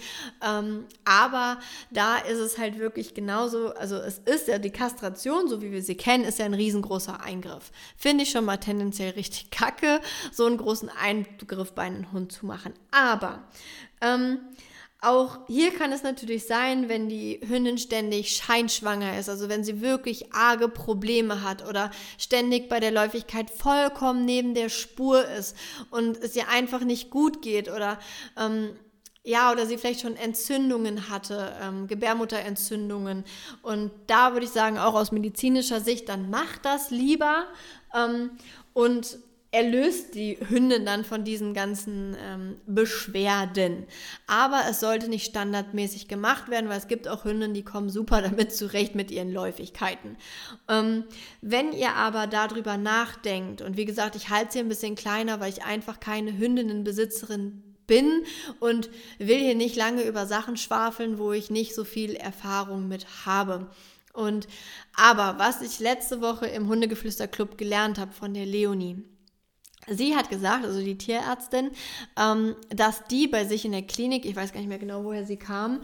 Ähm, 0.46 0.86
aber 1.04 1.58
da 1.90 2.18
ist 2.18 2.38
es 2.38 2.58
halt 2.58 2.78
wirklich 2.78 3.14
genauso. 3.14 3.74
Also 3.74 3.96
es 3.96 4.18
ist 4.18 4.48
ja 4.48 4.58
die 4.58 4.70
Kastration, 4.70 5.48
so 5.48 5.62
wie 5.62 5.72
wir 5.72 5.82
sie 5.82 5.96
kennen, 5.96 6.24
ist 6.24 6.38
ja 6.38 6.44
ein 6.44 6.54
riesengroßer 6.54 7.22
Eingriff. 7.22 7.70
Finde 7.96 8.24
ich 8.24 8.30
schon 8.30 8.44
mal 8.44 8.58
tendenziell 8.58 9.10
richtig 9.10 9.50
kacke, 9.50 10.00
so 10.32 10.46
einen 10.46 10.58
großen 10.58 10.88
Eingriff 10.88 11.72
bei 11.72 11.82
einem 11.82 12.12
Hund 12.12 12.32
zu 12.32 12.46
machen. 12.46 12.74
Aber 12.90 13.44
ähm, 14.00 14.38
auch 15.02 15.40
hier 15.46 15.72
kann 15.72 15.92
es 15.92 16.02
natürlich 16.02 16.46
sein, 16.46 16.88
wenn 16.88 17.08
die 17.08 17.40
Hündin 17.46 17.78
ständig 17.78 18.30
scheinschwanger 18.36 19.18
ist, 19.18 19.28
also 19.28 19.48
wenn 19.48 19.62
sie 19.62 19.80
wirklich 19.80 20.32
arge 20.32 20.68
Probleme 20.68 21.42
hat 21.42 21.68
oder 21.68 21.90
ständig 22.18 22.68
bei 22.68 22.80
der 22.80 22.92
Läufigkeit 22.92 23.50
vollkommen 23.50 24.24
neben 24.24 24.54
der 24.54 24.68
Spur 24.68 25.24
ist 25.28 25.54
und 25.90 26.16
es 26.18 26.34
ihr 26.34 26.48
einfach 26.48 26.80
nicht 26.80 27.10
gut 27.10 27.42
geht 27.42 27.68
oder 27.68 27.98
ähm, 28.38 28.70
ja, 29.22 29.50
oder 29.50 29.66
sie 29.66 29.76
vielleicht 29.76 30.02
schon 30.02 30.16
Entzündungen 30.16 31.10
hatte, 31.10 31.52
ähm, 31.60 31.88
Gebärmutterentzündungen. 31.88 33.24
Und 33.60 33.90
da 34.06 34.32
würde 34.32 34.46
ich 34.46 34.52
sagen, 34.52 34.78
auch 34.78 34.94
aus 34.94 35.10
medizinischer 35.10 35.80
Sicht, 35.80 36.08
dann 36.08 36.30
macht 36.30 36.64
das 36.64 36.90
lieber. 36.90 37.46
Ähm, 37.92 38.30
und 38.72 39.18
erlöst 39.52 40.14
die 40.14 40.38
Hündin 40.48 40.84
dann 40.84 41.04
von 41.04 41.24
diesen 41.24 41.54
ganzen 41.54 42.16
ähm, 42.20 42.56
Beschwerden. 42.66 43.86
Aber 44.26 44.62
es 44.68 44.80
sollte 44.80 45.08
nicht 45.08 45.26
standardmäßig 45.26 46.08
gemacht 46.08 46.50
werden, 46.50 46.68
weil 46.68 46.78
es 46.78 46.88
gibt 46.88 47.08
auch 47.08 47.24
Hündinnen, 47.24 47.54
die 47.54 47.64
kommen 47.64 47.88
super 47.88 48.22
damit 48.22 48.54
zurecht 48.54 48.94
mit 48.94 49.10
ihren 49.10 49.32
Läufigkeiten. 49.32 50.16
Ähm, 50.68 51.04
wenn 51.40 51.72
ihr 51.72 51.94
aber 51.94 52.26
darüber 52.26 52.76
nachdenkt, 52.76 53.62
und 53.62 53.76
wie 53.76 53.84
gesagt, 53.84 54.16
ich 54.16 54.28
halte 54.30 54.52
sie 54.52 54.58
ein 54.58 54.68
bisschen 54.68 54.94
kleiner, 54.94 55.40
weil 55.40 55.52
ich 55.52 55.64
einfach 55.64 56.00
keine 56.00 56.36
Hündinnenbesitzerin 56.36 57.62
bin 57.86 58.24
und 58.58 58.90
will 59.18 59.38
hier 59.38 59.54
nicht 59.54 59.76
lange 59.76 60.02
über 60.02 60.26
Sachen 60.26 60.56
schwafeln, 60.56 61.18
wo 61.18 61.32
ich 61.32 61.50
nicht 61.50 61.74
so 61.74 61.84
viel 61.84 62.14
Erfahrung 62.14 62.88
mit 62.88 63.06
habe. 63.26 63.70
Und 64.12 64.48
aber 64.94 65.38
was 65.38 65.60
ich 65.62 65.78
letzte 65.78 66.20
Woche 66.20 66.46
im 66.46 66.68
Hundegeflüster-Club 66.68 67.58
gelernt 67.58 67.98
habe 67.98 68.12
von 68.12 68.32
der 68.34 68.46
Leonie, 68.46 69.04
Sie 69.88 70.16
hat 70.16 70.30
gesagt, 70.30 70.64
also 70.64 70.80
die 70.80 70.98
Tierärztin, 70.98 71.70
ähm, 72.18 72.56
dass 72.70 73.04
die 73.04 73.28
bei 73.28 73.44
sich 73.44 73.64
in 73.64 73.70
der 73.70 73.82
Klinik, 73.82 74.24
ich 74.24 74.34
weiß 74.34 74.52
gar 74.52 74.58
nicht 74.58 74.68
mehr 74.68 74.80
genau, 74.80 75.04
woher 75.04 75.24
sie 75.24 75.36
kam, 75.36 75.80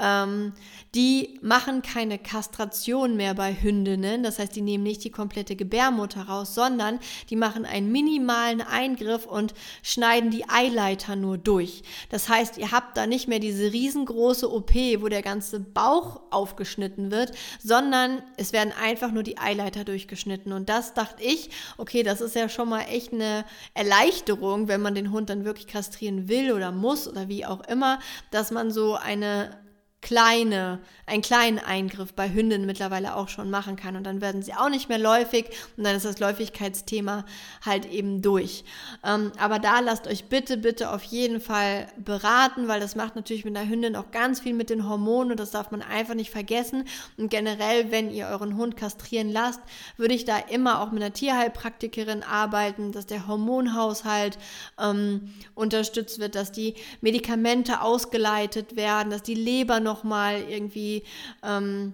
ähm, 0.00 0.54
die 0.96 1.38
machen 1.40 1.82
keine 1.82 2.18
Kastration 2.18 3.16
mehr 3.16 3.34
bei 3.34 3.54
Hündinnen. 3.54 4.24
Das 4.24 4.40
heißt, 4.40 4.56
die 4.56 4.60
nehmen 4.60 4.82
nicht 4.82 5.04
die 5.04 5.10
komplette 5.10 5.54
Gebärmutter 5.54 6.22
raus, 6.22 6.54
sondern 6.54 6.98
die 7.30 7.36
machen 7.36 7.64
einen 7.64 7.92
minimalen 7.92 8.60
Eingriff 8.60 9.24
und 9.24 9.54
schneiden 9.82 10.30
die 10.30 10.48
Eileiter 10.48 11.14
nur 11.14 11.38
durch. 11.38 11.82
Das 12.10 12.28
heißt, 12.28 12.58
ihr 12.58 12.72
habt 12.72 12.96
da 12.96 13.06
nicht 13.06 13.28
mehr 13.28 13.38
diese 13.38 13.72
riesengroße 13.72 14.52
OP, 14.52 14.74
wo 14.98 15.08
der 15.08 15.22
ganze 15.22 15.60
Bauch 15.60 16.22
aufgeschnitten 16.30 17.12
wird, 17.12 17.30
sondern 17.62 18.20
es 18.36 18.52
werden 18.52 18.72
einfach 18.82 19.12
nur 19.12 19.22
die 19.22 19.38
Eileiter 19.38 19.84
durchgeschnitten. 19.84 20.52
Und 20.52 20.68
das 20.68 20.94
dachte 20.94 21.22
ich, 21.22 21.50
okay, 21.78 22.02
das 22.02 22.20
ist 22.20 22.34
ja 22.34 22.48
schon 22.48 22.68
mal 22.68 22.82
echt 22.90 23.12
eine 23.12 23.43
Erleichterung, 23.74 24.68
wenn 24.68 24.82
man 24.82 24.94
den 24.94 25.10
Hund 25.10 25.30
dann 25.30 25.44
wirklich 25.44 25.66
kastrieren 25.66 26.28
will 26.28 26.52
oder 26.52 26.72
muss 26.72 27.08
oder 27.08 27.28
wie 27.28 27.46
auch 27.46 27.60
immer, 27.68 27.98
dass 28.30 28.50
man 28.50 28.70
so 28.70 28.94
eine 28.94 29.63
kleine, 30.04 30.80
einen 31.06 31.22
kleinen 31.22 31.58
Eingriff 31.58 32.12
bei 32.12 32.30
Hündinnen 32.30 32.66
mittlerweile 32.66 33.16
auch 33.16 33.28
schon 33.28 33.50
machen 33.50 33.74
kann. 33.74 33.96
Und 33.96 34.04
dann 34.04 34.20
werden 34.20 34.42
sie 34.42 34.52
auch 34.52 34.68
nicht 34.68 34.90
mehr 34.90 34.98
läufig 34.98 35.46
und 35.76 35.84
dann 35.84 35.96
ist 35.96 36.04
das 36.04 36.20
Läufigkeitsthema 36.20 37.24
halt 37.64 37.86
eben 37.86 38.20
durch. 38.20 38.64
Ähm, 39.02 39.32
aber 39.38 39.58
da 39.58 39.80
lasst 39.80 40.06
euch 40.06 40.26
bitte, 40.26 40.58
bitte 40.58 40.90
auf 40.90 41.02
jeden 41.04 41.40
Fall 41.40 41.86
beraten, 41.96 42.68
weil 42.68 42.80
das 42.80 42.96
macht 42.96 43.16
natürlich 43.16 43.46
mit 43.46 43.56
einer 43.56 43.68
Hündin 43.68 43.96
auch 43.96 44.10
ganz 44.10 44.40
viel 44.40 44.52
mit 44.52 44.68
den 44.68 44.86
Hormonen 44.86 45.32
und 45.32 45.40
das 45.40 45.52
darf 45.52 45.70
man 45.70 45.80
einfach 45.80 46.14
nicht 46.14 46.30
vergessen. 46.30 46.84
Und 47.16 47.30
generell, 47.30 47.90
wenn 47.90 48.10
ihr 48.12 48.26
euren 48.26 48.56
Hund 48.56 48.76
kastrieren 48.76 49.30
lasst, 49.30 49.60
würde 49.96 50.14
ich 50.14 50.26
da 50.26 50.36
immer 50.36 50.82
auch 50.82 50.92
mit 50.92 51.02
einer 51.02 51.14
Tierheilpraktikerin 51.14 52.22
arbeiten, 52.22 52.92
dass 52.92 53.06
der 53.06 53.26
Hormonhaushalt 53.26 54.36
ähm, 54.78 55.32
unterstützt 55.54 56.18
wird, 56.18 56.34
dass 56.34 56.52
die 56.52 56.74
Medikamente 57.00 57.80
ausgeleitet 57.80 58.76
werden, 58.76 59.08
dass 59.08 59.22
die 59.22 59.34
Leber 59.34 59.80
noch 59.80 59.93
nochmal 59.94 60.42
irgendwie 60.48 61.04
ähm, 61.44 61.92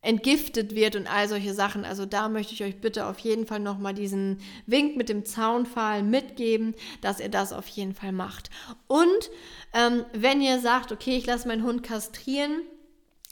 entgiftet 0.00 0.74
wird 0.74 0.96
und 0.96 1.06
all 1.06 1.28
solche 1.28 1.54
Sachen. 1.54 1.84
Also 1.84 2.04
da 2.04 2.28
möchte 2.28 2.52
ich 2.54 2.64
euch 2.64 2.80
bitte 2.80 3.06
auf 3.06 3.18
jeden 3.20 3.46
Fall 3.46 3.60
nochmal 3.60 3.94
diesen 3.94 4.38
Wink 4.66 4.96
mit 4.96 5.08
dem 5.08 5.24
Zaunpfahl 5.24 6.02
mitgeben, 6.02 6.74
dass 7.00 7.20
ihr 7.20 7.28
das 7.28 7.52
auf 7.52 7.68
jeden 7.68 7.94
Fall 7.94 8.12
macht. 8.12 8.50
Und 8.88 9.30
ähm, 9.72 10.04
wenn 10.12 10.40
ihr 10.40 10.58
sagt, 10.60 10.90
okay, 10.90 11.16
ich 11.16 11.26
lasse 11.26 11.46
meinen 11.46 11.62
Hund 11.62 11.82
kastrieren, 11.84 12.62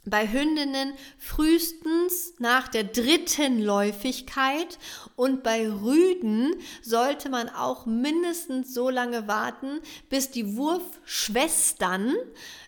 bei 0.07 0.31
Hündinnen 0.31 0.95
frühestens 1.19 2.35
nach 2.39 2.69
der 2.69 2.85
dritten 2.85 3.61
Läufigkeit 3.61 4.79
und 5.17 5.43
bei 5.43 5.69
Rüden 5.69 6.55
sollte 6.83 7.29
man 7.29 7.49
auch 7.49 7.87
mindestens 7.87 8.73
so 8.73 8.89
lange 8.89 9.27
warten, 9.27 9.81
bis 10.09 10.31
die 10.31 10.57
Wurfschwestern 10.57 12.15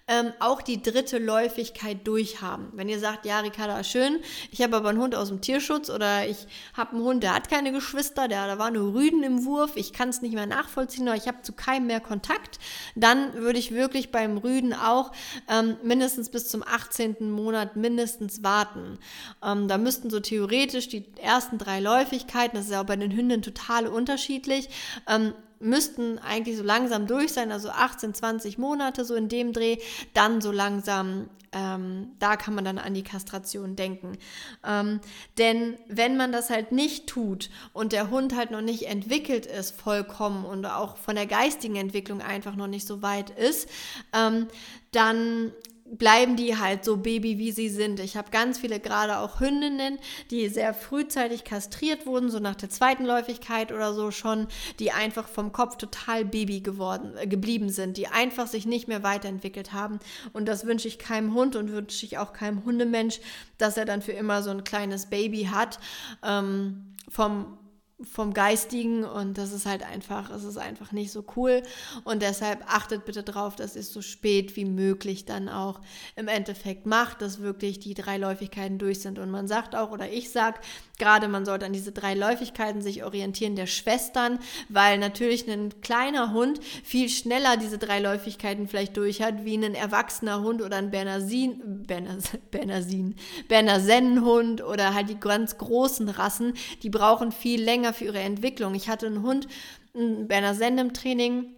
ähm, 0.09 0.33
auch 0.41 0.63
die 0.63 0.83
dritte 0.83 1.19
Läufigkeit 1.19 2.07
durchhaben. 2.07 2.71
Wenn 2.73 2.89
ihr 2.89 2.99
sagt, 2.99 3.27
ja, 3.27 3.41
Ricarda, 3.41 3.85
schön, 3.85 4.19
ich 4.51 4.63
habe 4.63 4.77
aber 4.77 4.89
einen 4.89 5.01
Hund 5.01 5.15
aus 5.15 5.29
dem 5.29 5.43
Tierschutz 5.43 5.91
oder 5.91 6.27
ich 6.27 6.47
habe 6.75 6.93
einen 6.93 7.03
Hund, 7.03 7.23
der 7.23 7.35
hat 7.35 7.51
keine 7.51 7.73
Geschwister, 7.73 8.27
der, 8.27 8.47
da 8.47 8.59
war 8.59 8.71
nur 8.71 8.95
Rüden 8.95 9.23
im 9.23 9.45
Wurf, 9.45 9.73
ich 9.77 9.93
kann 9.93 10.09
es 10.09 10.23
nicht 10.23 10.35
mehr 10.35 10.47
nachvollziehen 10.47 11.03
oder 11.05 11.17
ich 11.17 11.29
habe 11.29 11.43
zu 11.43 11.53
keinem 11.53 11.87
mehr 11.87 12.01
Kontakt, 12.01 12.59
dann 12.95 13.35
würde 13.35 13.59
ich 13.59 13.73
wirklich 13.73 14.11
beim 14.11 14.39
Rüden 14.39 14.73
auch 14.73 15.13
ähm, 15.49 15.77
mindestens 15.83 16.31
bis 16.31 16.49
zum 16.49 16.63
18. 16.63 17.28
Monat 17.31 17.77
mindestens 17.77 18.43
warten. 18.43 18.99
Ähm, 19.43 19.69
da 19.69 19.79
müssten 19.79 20.11
so 20.11 20.21
theoretisch 20.21 20.89
die 20.89 21.05
ersten 21.21 21.59
drei 21.59 21.81
Läufigkeiten, 21.81 22.57
das 22.57 22.67
ist 22.67 22.73
ja 22.73 22.81
auch 22.81 22.87
bei 22.87 22.97
den 22.97 23.13
Hünden 23.13 23.43
total 23.43 23.87
unterschiedlich, 23.87 24.69
ähm, 25.09 25.35
müssten 25.61 26.19
eigentlich 26.19 26.57
so 26.57 26.63
langsam 26.63 27.07
durch 27.07 27.33
sein, 27.33 27.53
also 27.53 27.71
18, 27.71 28.15
20 28.15 28.59
Monate 28.59 29.05
so 29.05 29.15
in 29.15 29.29
dem 29.29 29.53
Dreh, 29.53 29.79
dann 30.15 30.41
so 30.41 30.53
langsam, 30.53 31.29
ähm, 31.53 32.13
da 32.19 32.37
kann 32.37 32.55
man 32.55 32.65
dann 32.65 32.79
an 32.79 32.95
die 32.95 33.03
Kastration 33.03 33.75
denken. 33.75 34.19
Ähm, 34.65 35.01
denn 35.39 35.77
wenn 35.89 36.17
man 36.17 36.31
das 36.31 36.51
halt 36.51 36.73
nicht 36.73 37.07
tut 37.07 37.51
und 37.73 37.93
der 37.93 38.11
Hund 38.11 38.37
halt 38.37 38.51
noch 38.51 38.61
nicht 38.61 38.85
entwickelt 38.85 39.47
ist 39.47 39.79
vollkommen 39.81 40.45
und 40.45 40.65
auch 40.67 40.97
von 40.97 41.17
der 41.17 41.27
geistigen 41.27 41.77
Entwicklung 41.77 42.21
einfach 42.21 42.55
noch 42.55 42.69
nicht 42.69 42.87
so 42.87 43.03
weit 43.03 43.31
ist, 43.31 43.69
ähm, 44.13 44.49
dann 44.93 45.53
bleiben 45.91 46.37
die 46.37 46.57
halt 46.57 46.85
so 46.85 46.97
Baby, 46.97 47.39
wie 47.39 47.53
sie 47.53 47.69
sind. 47.69 48.01
Ich 48.01 48.17
habe 48.17 48.31
ganz 48.31 48.59
viele, 48.59 48.81
gerade 48.81 49.19
auch 49.19 49.41
Hündinnen, 49.41 49.99
die 50.31 50.49
sehr 50.49 50.75
frühzeitig 50.75 51.45
kastriert 51.45 52.07
wurden, 52.07 52.31
so 52.31 52.39
nach 52.39 52.55
der 52.55 52.71
zweiten 52.71 53.05
Läufigkeit 53.05 53.73
oder 53.73 53.95
so 53.95 54.11
schon, 54.11 54.49
die 54.79 54.93
einfach 54.93 55.29
vom 55.29 55.53
Kopf 55.53 55.77
total 55.77 56.25
Baby 56.25 56.61
geworden, 56.61 57.13
äh, 57.17 57.27
geblieben 57.27 57.71
sind, 57.71 57.97
die 57.97 58.09
einfach 58.09 58.47
sich 58.47 58.67
nicht 58.67 58.89
mehr 58.89 59.03
weiterentwickelt 59.03 59.73
haben. 59.73 59.99
Und 60.33 60.47
das 60.47 60.67
wünsche 60.67 60.89
ich 60.89 60.99
keinem 60.99 61.35
Hund 61.35 61.57
und 61.57 61.73
wünsche 61.73 62.05
ich 62.05 62.19
auch 62.19 62.33
keinem 62.33 62.65
Hundemensch, 62.65 63.21
dass 63.57 63.77
er 63.77 63.85
dann 63.85 64.03
für 64.03 64.13
immer 64.13 64.43
so 64.43 64.51
ein 64.51 64.65
kleines 64.65 65.07
Baby 65.07 65.45
hat. 65.45 65.79
Ähm, 66.23 66.95
vom 67.09 67.59
vom 68.01 68.33
Geistigen 68.33 69.05
und 69.05 69.39
das 69.39 69.53
ist 69.53 69.67
halt 69.67 69.83
einfach, 69.83 70.31
es 70.31 70.45
ist 70.45 70.57
einfach 70.57 70.93
nicht 70.93 71.11
so 71.11 71.25
cool. 71.37 71.65
Und 72.05 72.23
deshalb 72.23 72.63
achtet 72.73 73.05
bitte 73.05 73.25
drauf, 73.25 73.57
dass 73.57 73.75
ihr 73.75 73.81
es 73.81 73.93
so 73.93 74.03
spät 74.03 74.55
wie 74.55 74.65
möglich 74.65 75.25
dann 75.25 75.49
auch 75.49 75.81
im 76.15 76.29
Endeffekt 76.29 76.87
macht, 76.87 77.23
dass 77.23 77.41
wirklich 77.41 77.81
die 77.81 77.95
drei 77.95 78.17
Läufigkeiten 78.17 78.79
durch 78.79 79.01
sind. 79.01 79.19
Und 79.19 79.33
man 79.33 79.49
sagt 79.49 79.75
auch 79.75 79.91
oder 79.91 80.09
ich 80.11 80.31
sag 80.31 80.61
gerade, 80.99 81.27
man 81.27 81.45
sollte 81.45 81.67
an 81.67 81.73
diese 81.73 81.91
drei 81.91 82.15
Läufigkeiten 82.15 82.83
sich 82.83 83.03
orientieren 83.03 83.57
der 83.57 83.67
Schwestern, 83.67 84.39
weil 84.69 84.99
natürlich 84.99 85.49
ein 85.51 85.81
kleiner 85.81 86.33
Hund 86.33 86.61
viel 86.85 87.09
schneller 87.09 87.57
diese 87.57 87.79
drei 87.79 87.99
Läufigkeiten 87.99 88.69
vielleicht 88.69 88.97
durch 88.97 89.23
hat, 89.23 89.45
wie 89.45 89.57
ein 89.57 89.75
erwachsener 89.75 90.43
Hund 90.43 90.63
oder 90.63 90.77
ein 90.77 90.91
Bernarsin, 90.93 91.85
Bernarsin, 92.51 93.17
Bernarsen-Hund 93.49 94.63
oder 94.63 94.95
halt 94.95 95.09
die 95.09 95.19
ganz 95.19 95.59
großen 95.59 96.09
Rassen, 96.09 96.55
die 96.83 96.91
brauchen 96.91 97.33
viel 97.33 97.63
länger 97.63 97.88
länger 97.89 97.95
für 97.95 98.05
ihre 98.05 98.21
Entwicklung. 98.21 98.75
Ich 98.75 98.89
hatte 98.89 99.07
einen 99.07 99.23
Hund 99.23 99.49
bei 99.95 100.37
einer 100.37 100.55
Sendem 100.55 100.93
Training, 100.93 101.55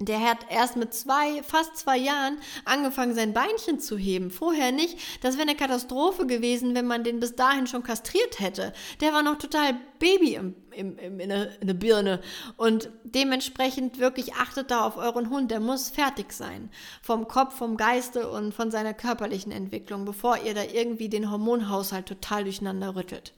der 0.00 0.20
hat 0.20 0.38
erst 0.50 0.74
mit 0.74 0.92
zwei, 0.92 1.40
fast 1.44 1.76
zwei 1.76 1.96
Jahren 1.96 2.38
angefangen, 2.64 3.14
sein 3.14 3.32
Beinchen 3.32 3.78
zu 3.78 3.96
heben. 3.96 4.32
Vorher 4.32 4.72
nicht. 4.72 4.98
Das 5.22 5.36
wäre 5.36 5.46
eine 5.46 5.56
Katastrophe 5.56 6.26
gewesen, 6.26 6.74
wenn 6.74 6.86
man 6.86 7.04
den 7.04 7.20
bis 7.20 7.36
dahin 7.36 7.68
schon 7.68 7.84
kastriert 7.84 8.40
hätte. 8.40 8.72
Der 9.00 9.12
war 9.12 9.22
noch 9.22 9.38
total 9.38 9.76
Baby 10.00 10.34
im, 10.34 10.56
im, 10.72 10.98
im, 10.98 11.20
in, 11.20 11.28
der, 11.28 11.60
in 11.60 11.68
der 11.68 11.74
Birne. 11.74 12.20
Und 12.56 12.90
dementsprechend 13.04 14.00
wirklich 14.00 14.34
achtet 14.34 14.72
da 14.72 14.84
auf 14.84 14.96
euren 14.96 15.30
Hund. 15.30 15.52
Der 15.52 15.60
muss 15.60 15.90
fertig 15.90 16.32
sein. 16.32 16.70
Vom 17.00 17.28
Kopf, 17.28 17.56
vom 17.56 17.76
Geiste 17.76 18.28
und 18.28 18.52
von 18.52 18.72
seiner 18.72 18.94
körperlichen 18.94 19.52
Entwicklung, 19.52 20.04
bevor 20.04 20.38
ihr 20.38 20.54
da 20.54 20.64
irgendwie 20.64 21.08
den 21.08 21.30
Hormonhaushalt 21.30 22.06
total 22.06 22.42
durcheinander 22.42 22.96
rüttelt. 22.96 23.32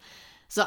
So, 0.48 0.62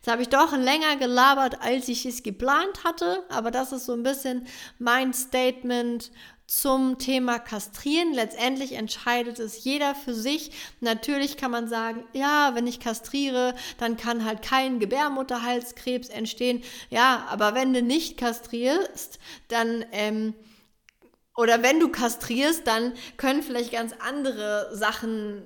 Jetzt 0.00 0.10
habe 0.10 0.22
ich 0.22 0.30
doch 0.30 0.56
länger 0.56 0.96
gelabert, 0.96 1.60
als 1.60 1.86
ich 1.88 2.06
es 2.06 2.22
geplant 2.22 2.84
hatte, 2.84 3.22
aber 3.28 3.50
das 3.50 3.70
ist 3.72 3.84
so 3.84 3.92
ein 3.92 4.02
bisschen 4.02 4.46
mein 4.78 5.12
Statement 5.12 6.10
zum 6.46 6.96
Thema 6.96 7.38
Kastrieren. 7.38 8.14
Letztendlich 8.14 8.72
entscheidet 8.72 9.38
es 9.38 9.62
jeder 9.62 9.94
für 9.94 10.14
sich. 10.14 10.52
Natürlich 10.80 11.36
kann 11.36 11.50
man 11.50 11.68
sagen, 11.68 12.02
ja, 12.14 12.54
wenn 12.54 12.66
ich 12.66 12.80
kastriere, 12.80 13.54
dann 13.76 13.98
kann 13.98 14.24
halt 14.24 14.40
kein 14.40 14.78
Gebärmutterhalskrebs 14.80 16.08
entstehen. 16.08 16.62
Ja, 16.88 17.26
aber 17.28 17.54
wenn 17.54 17.74
du 17.74 17.82
nicht 17.82 18.16
kastrierst, 18.16 19.18
dann 19.48 19.84
ähm, 19.92 20.34
oder 21.36 21.62
wenn 21.62 21.78
du 21.78 21.90
kastrierst, 21.90 22.66
dann 22.66 22.94
können 23.18 23.42
vielleicht 23.42 23.72
ganz 23.72 23.92
andere 24.00 24.70
Sachen 24.72 25.42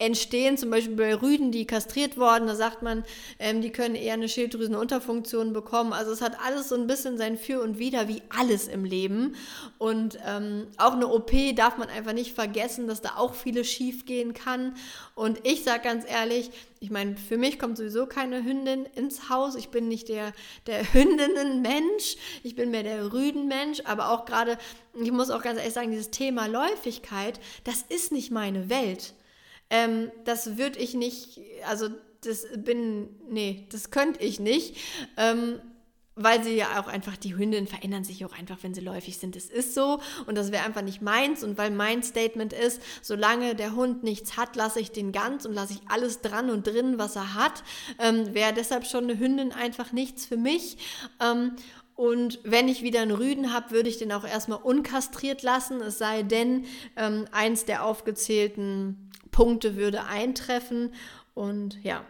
entstehen, 0.00 0.56
zum 0.56 0.70
Beispiel 0.70 0.96
bei 0.96 1.14
Rüden, 1.14 1.52
die 1.52 1.66
kastriert 1.66 2.16
worden, 2.16 2.46
da 2.46 2.56
sagt 2.56 2.80
man, 2.82 3.04
ähm, 3.38 3.60
die 3.60 3.70
können 3.70 3.94
eher 3.94 4.14
eine 4.14 4.30
Schilddrüsenunterfunktion 4.30 5.52
bekommen. 5.52 5.92
Also 5.92 6.10
es 6.10 6.22
hat 6.22 6.38
alles 6.44 6.70
so 6.70 6.74
ein 6.74 6.86
bisschen 6.86 7.18
sein 7.18 7.36
Für 7.36 7.60
und 7.60 7.78
Wider, 7.78 8.08
wie 8.08 8.22
alles 8.30 8.66
im 8.66 8.86
Leben. 8.86 9.36
Und 9.76 10.18
ähm, 10.26 10.68
auch 10.78 10.94
eine 10.94 11.06
OP 11.06 11.32
darf 11.54 11.76
man 11.76 11.90
einfach 11.90 12.14
nicht 12.14 12.34
vergessen, 12.34 12.88
dass 12.88 13.02
da 13.02 13.16
auch 13.16 13.34
vieles 13.34 13.70
schief 13.70 14.06
gehen 14.06 14.32
kann. 14.32 14.74
Und 15.14 15.46
ich 15.46 15.64
sage 15.64 15.82
ganz 15.84 16.04
ehrlich, 16.08 16.50
ich 16.80 16.90
meine, 16.90 17.18
für 17.18 17.36
mich 17.36 17.58
kommt 17.58 17.76
sowieso 17.76 18.06
keine 18.06 18.42
Hündin 18.42 18.86
ins 18.96 19.28
Haus. 19.28 19.54
Ich 19.54 19.68
bin 19.68 19.86
nicht 19.86 20.08
der, 20.08 20.32
der 20.66 20.82
Hündinnen-Mensch. 20.94 22.16
Ich 22.42 22.54
bin 22.54 22.70
mehr 22.70 22.84
der 22.84 23.12
Rüden-Mensch. 23.12 23.82
Aber 23.84 24.12
auch 24.12 24.24
gerade, 24.24 24.56
ich 24.98 25.12
muss 25.12 25.28
auch 25.28 25.42
ganz 25.42 25.58
ehrlich 25.58 25.74
sagen, 25.74 25.90
dieses 25.90 26.10
Thema 26.10 26.46
Läufigkeit, 26.46 27.38
das 27.64 27.84
ist 27.90 28.12
nicht 28.12 28.30
meine 28.30 28.70
Welt. 28.70 29.12
Ähm, 29.70 30.10
das 30.24 30.58
würde 30.58 30.78
ich 30.78 30.94
nicht, 30.94 31.40
also 31.66 31.88
das 32.22 32.46
bin, 32.56 33.08
nee, 33.28 33.66
das 33.70 33.90
könnte 33.90 34.22
ich 34.22 34.40
nicht. 34.40 34.76
Ähm, 35.16 35.60
weil 36.22 36.44
sie 36.44 36.54
ja 36.54 36.78
auch 36.80 36.86
einfach, 36.86 37.16
die 37.16 37.36
Hündinnen 37.36 37.66
verändern 37.66 38.04
sich 38.04 38.24
auch 38.24 38.32
einfach, 38.32 38.58
wenn 38.62 38.74
sie 38.74 38.82
läufig 38.82 39.18
sind. 39.18 39.36
Es 39.36 39.48
ist 39.48 39.74
so 39.74 40.00
und 40.26 40.36
das 40.36 40.52
wäre 40.52 40.64
einfach 40.64 40.82
nicht 40.82 41.00
meins. 41.00 41.42
Und 41.42 41.56
weil 41.56 41.70
mein 41.70 42.02
Statement 42.02 42.52
ist, 42.52 42.82
solange 43.00 43.54
der 43.54 43.74
Hund 43.74 44.02
nichts 44.02 44.36
hat, 44.36 44.54
lasse 44.54 44.80
ich 44.80 44.92
den 44.92 45.12
ganz 45.12 45.46
und 45.46 45.54
lasse 45.54 45.74
ich 45.74 45.80
alles 45.88 46.20
dran 46.20 46.50
und 46.50 46.66
drin, 46.66 46.98
was 46.98 47.16
er 47.16 47.34
hat, 47.34 47.62
ähm, 47.98 48.34
wäre 48.34 48.52
deshalb 48.52 48.86
schon 48.86 49.04
eine 49.04 49.18
Hündin 49.18 49.52
einfach 49.52 49.92
nichts 49.92 50.26
für 50.26 50.36
mich. 50.36 50.76
Ähm, 51.20 51.52
und 51.94 52.38
wenn 52.44 52.68
ich 52.68 52.82
wieder 52.82 53.00
einen 53.00 53.10
Rüden 53.10 53.52
habe, 53.52 53.70
würde 53.70 53.88
ich 53.88 53.98
den 53.98 54.12
auch 54.12 54.24
erstmal 54.24 54.58
unkastriert 54.58 55.42
lassen, 55.42 55.80
es 55.80 55.98
sei 55.98 56.22
denn, 56.22 56.64
ähm, 56.96 57.26
eins 57.30 57.66
der 57.66 57.84
aufgezählten 57.84 59.09
Punkte 59.30 59.76
würde 59.76 60.04
eintreffen. 60.04 60.94
Und 61.34 61.82
ja, 61.82 62.04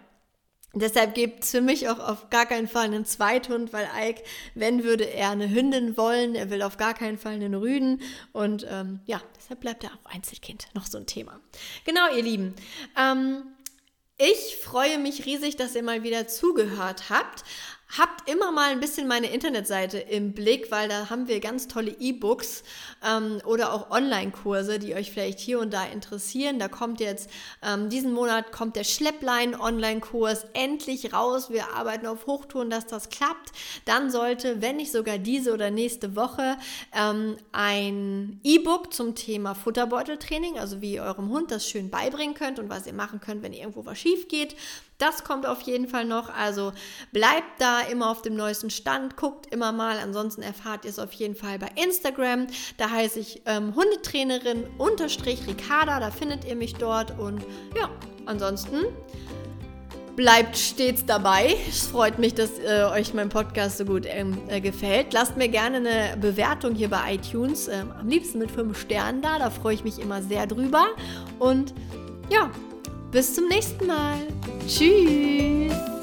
Deshalb 0.73 1.17
gibt 1.17 1.43
es 1.43 1.51
für 1.51 1.61
mich 1.61 1.89
auch 1.89 1.99
auf 1.99 2.31
gar 2.31 2.47
keinen 2.47 2.69
Fall 2.69 2.85
einen 2.85 3.05
Zweithund, 3.05 3.73
weil 3.73 3.89
Ike, 3.99 4.23
wenn 4.55 4.85
würde 4.85 5.05
er 5.05 5.31
eine 5.31 5.51
Hündin 5.51 5.97
wollen, 5.97 6.37
er 6.37 6.49
will 6.51 6.63
auf 6.63 6.77
gar 6.77 6.95
keinen 6.95 7.19
Fall 7.19 7.33
einen 7.33 7.55
Rüden. 7.55 8.01
Und 8.33 8.65
ähm, 8.71 9.01
ja, 9.05 9.21
deshalb 9.37 9.61
bleibt 9.61 9.83
er 9.83 9.91
auch 9.91 10.11
Einzelkind. 10.11 10.69
Noch 10.75 10.87
so 10.87 10.99
ein 10.99 11.07
Thema. 11.07 11.41
Genau, 11.85 12.15
ihr 12.15 12.23
Lieben. 12.23 12.55
Ähm, 12.97 13.43
ich 14.17 14.59
freue 14.63 14.99
mich 14.99 15.27
riesig, 15.27 15.57
dass 15.57 15.75
ihr 15.75 15.83
mal 15.83 16.05
wieder 16.05 16.29
zugehört 16.29 17.11
habt. 17.11 17.43
Habt 17.99 18.31
immer 18.31 18.53
mal 18.53 18.71
ein 18.71 18.79
bisschen 18.79 19.09
meine 19.09 19.33
Internetseite 19.33 19.99
im 19.99 20.33
Blick, 20.33 20.71
weil 20.71 20.89
da 20.89 21.11
haben 21.11 21.27
wir 21.27 21.41
ganz 21.41 21.67
tolle 21.67 21.91
E-Books 21.91 22.63
ähm, 23.05 23.41
oder 23.45 23.73
auch 23.73 23.91
Online-Kurse, 23.91 24.79
die 24.79 24.95
euch 24.95 25.11
vielleicht 25.11 25.41
hier 25.41 25.59
und 25.59 25.73
da 25.73 25.85
interessieren. 25.87 26.61
Da 26.61 26.69
kommt 26.69 27.01
jetzt, 27.01 27.29
ähm, 27.63 27.89
diesen 27.89 28.13
Monat 28.13 28.53
kommt 28.53 28.77
der 28.77 28.85
Schlepplein-Online-Kurs 28.85 30.47
endlich 30.53 31.13
raus. 31.13 31.51
Wir 31.51 31.75
arbeiten 31.75 32.07
auf 32.07 32.27
Hochtouren, 32.27 32.71
dass 32.71 32.87
das 32.87 33.09
klappt. 33.09 33.51
Dann 33.87 34.11
sollte, 34.13 34.63
wenn 34.63 34.77
nicht 34.77 34.93
sogar 34.93 35.19
diese 35.19 35.53
oder 35.53 35.73
nächste 35.73 36.15
Woche, 36.15 36.59
ähm, 36.97 37.39
ein 37.51 38.39
E-Book 38.45 38.95
zum 38.95 39.17
Thema 39.17 39.57
Futterbeuteltraining, 39.57 40.61
also 40.61 40.81
wie 40.81 40.95
ihr 40.95 41.03
eurem 41.03 41.29
Hund 41.31 41.51
das 41.51 41.69
schön 41.69 41.91
beibringen 41.91 42.35
könnt 42.35 42.61
und 42.61 42.69
was 42.69 42.87
ihr 42.87 42.93
machen 42.93 43.21
könnt, 43.21 43.43
wenn 43.43 43.53
irgendwo 43.53 43.85
was 43.85 43.99
schief 43.99 44.29
geht. 44.29 44.55
Das 45.01 45.25
kommt 45.25 45.47
auf 45.47 45.63
jeden 45.63 45.89
Fall 45.89 46.05
noch. 46.05 46.29
Also 46.29 46.73
bleibt 47.11 47.59
da 47.59 47.81
immer 47.81 48.11
auf 48.11 48.21
dem 48.21 48.37
neuesten 48.37 48.69
Stand, 48.69 49.17
guckt 49.17 49.53
immer 49.53 49.73
mal. 49.73 49.99
Ansonsten 49.99 50.43
erfahrt 50.43 50.85
ihr 50.85 50.91
es 50.91 50.99
auf 50.99 51.13
jeden 51.13 51.35
Fall 51.35 51.59
bei 51.59 51.69
Instagram. 51.83 52.47
Da 52.77 52.91
heiße 52.91 53.19
ich 53.19 53.43
ähm, 53.47 53.75
Hundetrainerin 53.75 54.67
unterstrich 54.77 55.47
Ricarda. 55.47 56.01
Da 56.01 56.11
findet 56.11 56.45
ihr 56.45 56.55
mich 56.55 56.75
dort. 56.75 57.19
Und 57.19 57.43
ja, 57.75 57.89
ansonsten 58.27 58.85
bleibt 60.17 60.59
stets 60.59 61.07
dabei. 61.07 61.57
Es 61.67 61.87
freut 61.87 62.19
mich, 62.19 62.35
dass 62.35 62.59
äh, 62.59 62.85
euch 62.93 63.15
mein 63.15 63.31
Podcast 63.31 63.79
so 63.79 63.87
gut 63.87 64.05
ähm, 64.07 64.37
äh, 64.49 64.61
gefällt. 64.61 65.15
Lasst 65.15 65.39
mir 65.39 65.49
gerne 65.49 65.79
eine 65.79 66.19
Bewertung 66.21 66.75
hier 66.75 66.91
bei 66.91 67.15
iTunes, 67.15 67.69
äh, 67.69 67.85
am 67.99 68.07
liebsten 68.07 68.39
mit 68.39 68.51
5 68.51 68.79
Sternen 68.79 69.23
da. 69.23 69.39
Da 69.39 69.49
freue 69.49 69.73
ich 69.73 69.83
mich 69.83 69.99
immer 69.99 70.21
sehr 70.21 70.47
drüber. 70.47 70.89
Und 71.39 71.73
ja, 72.29 72.51
bis 73.13 73.35
zum 73.35 73.49
nächsten 73.49 73.87
Mal. 73.87 74.19
Tschüss. 74.71 76.00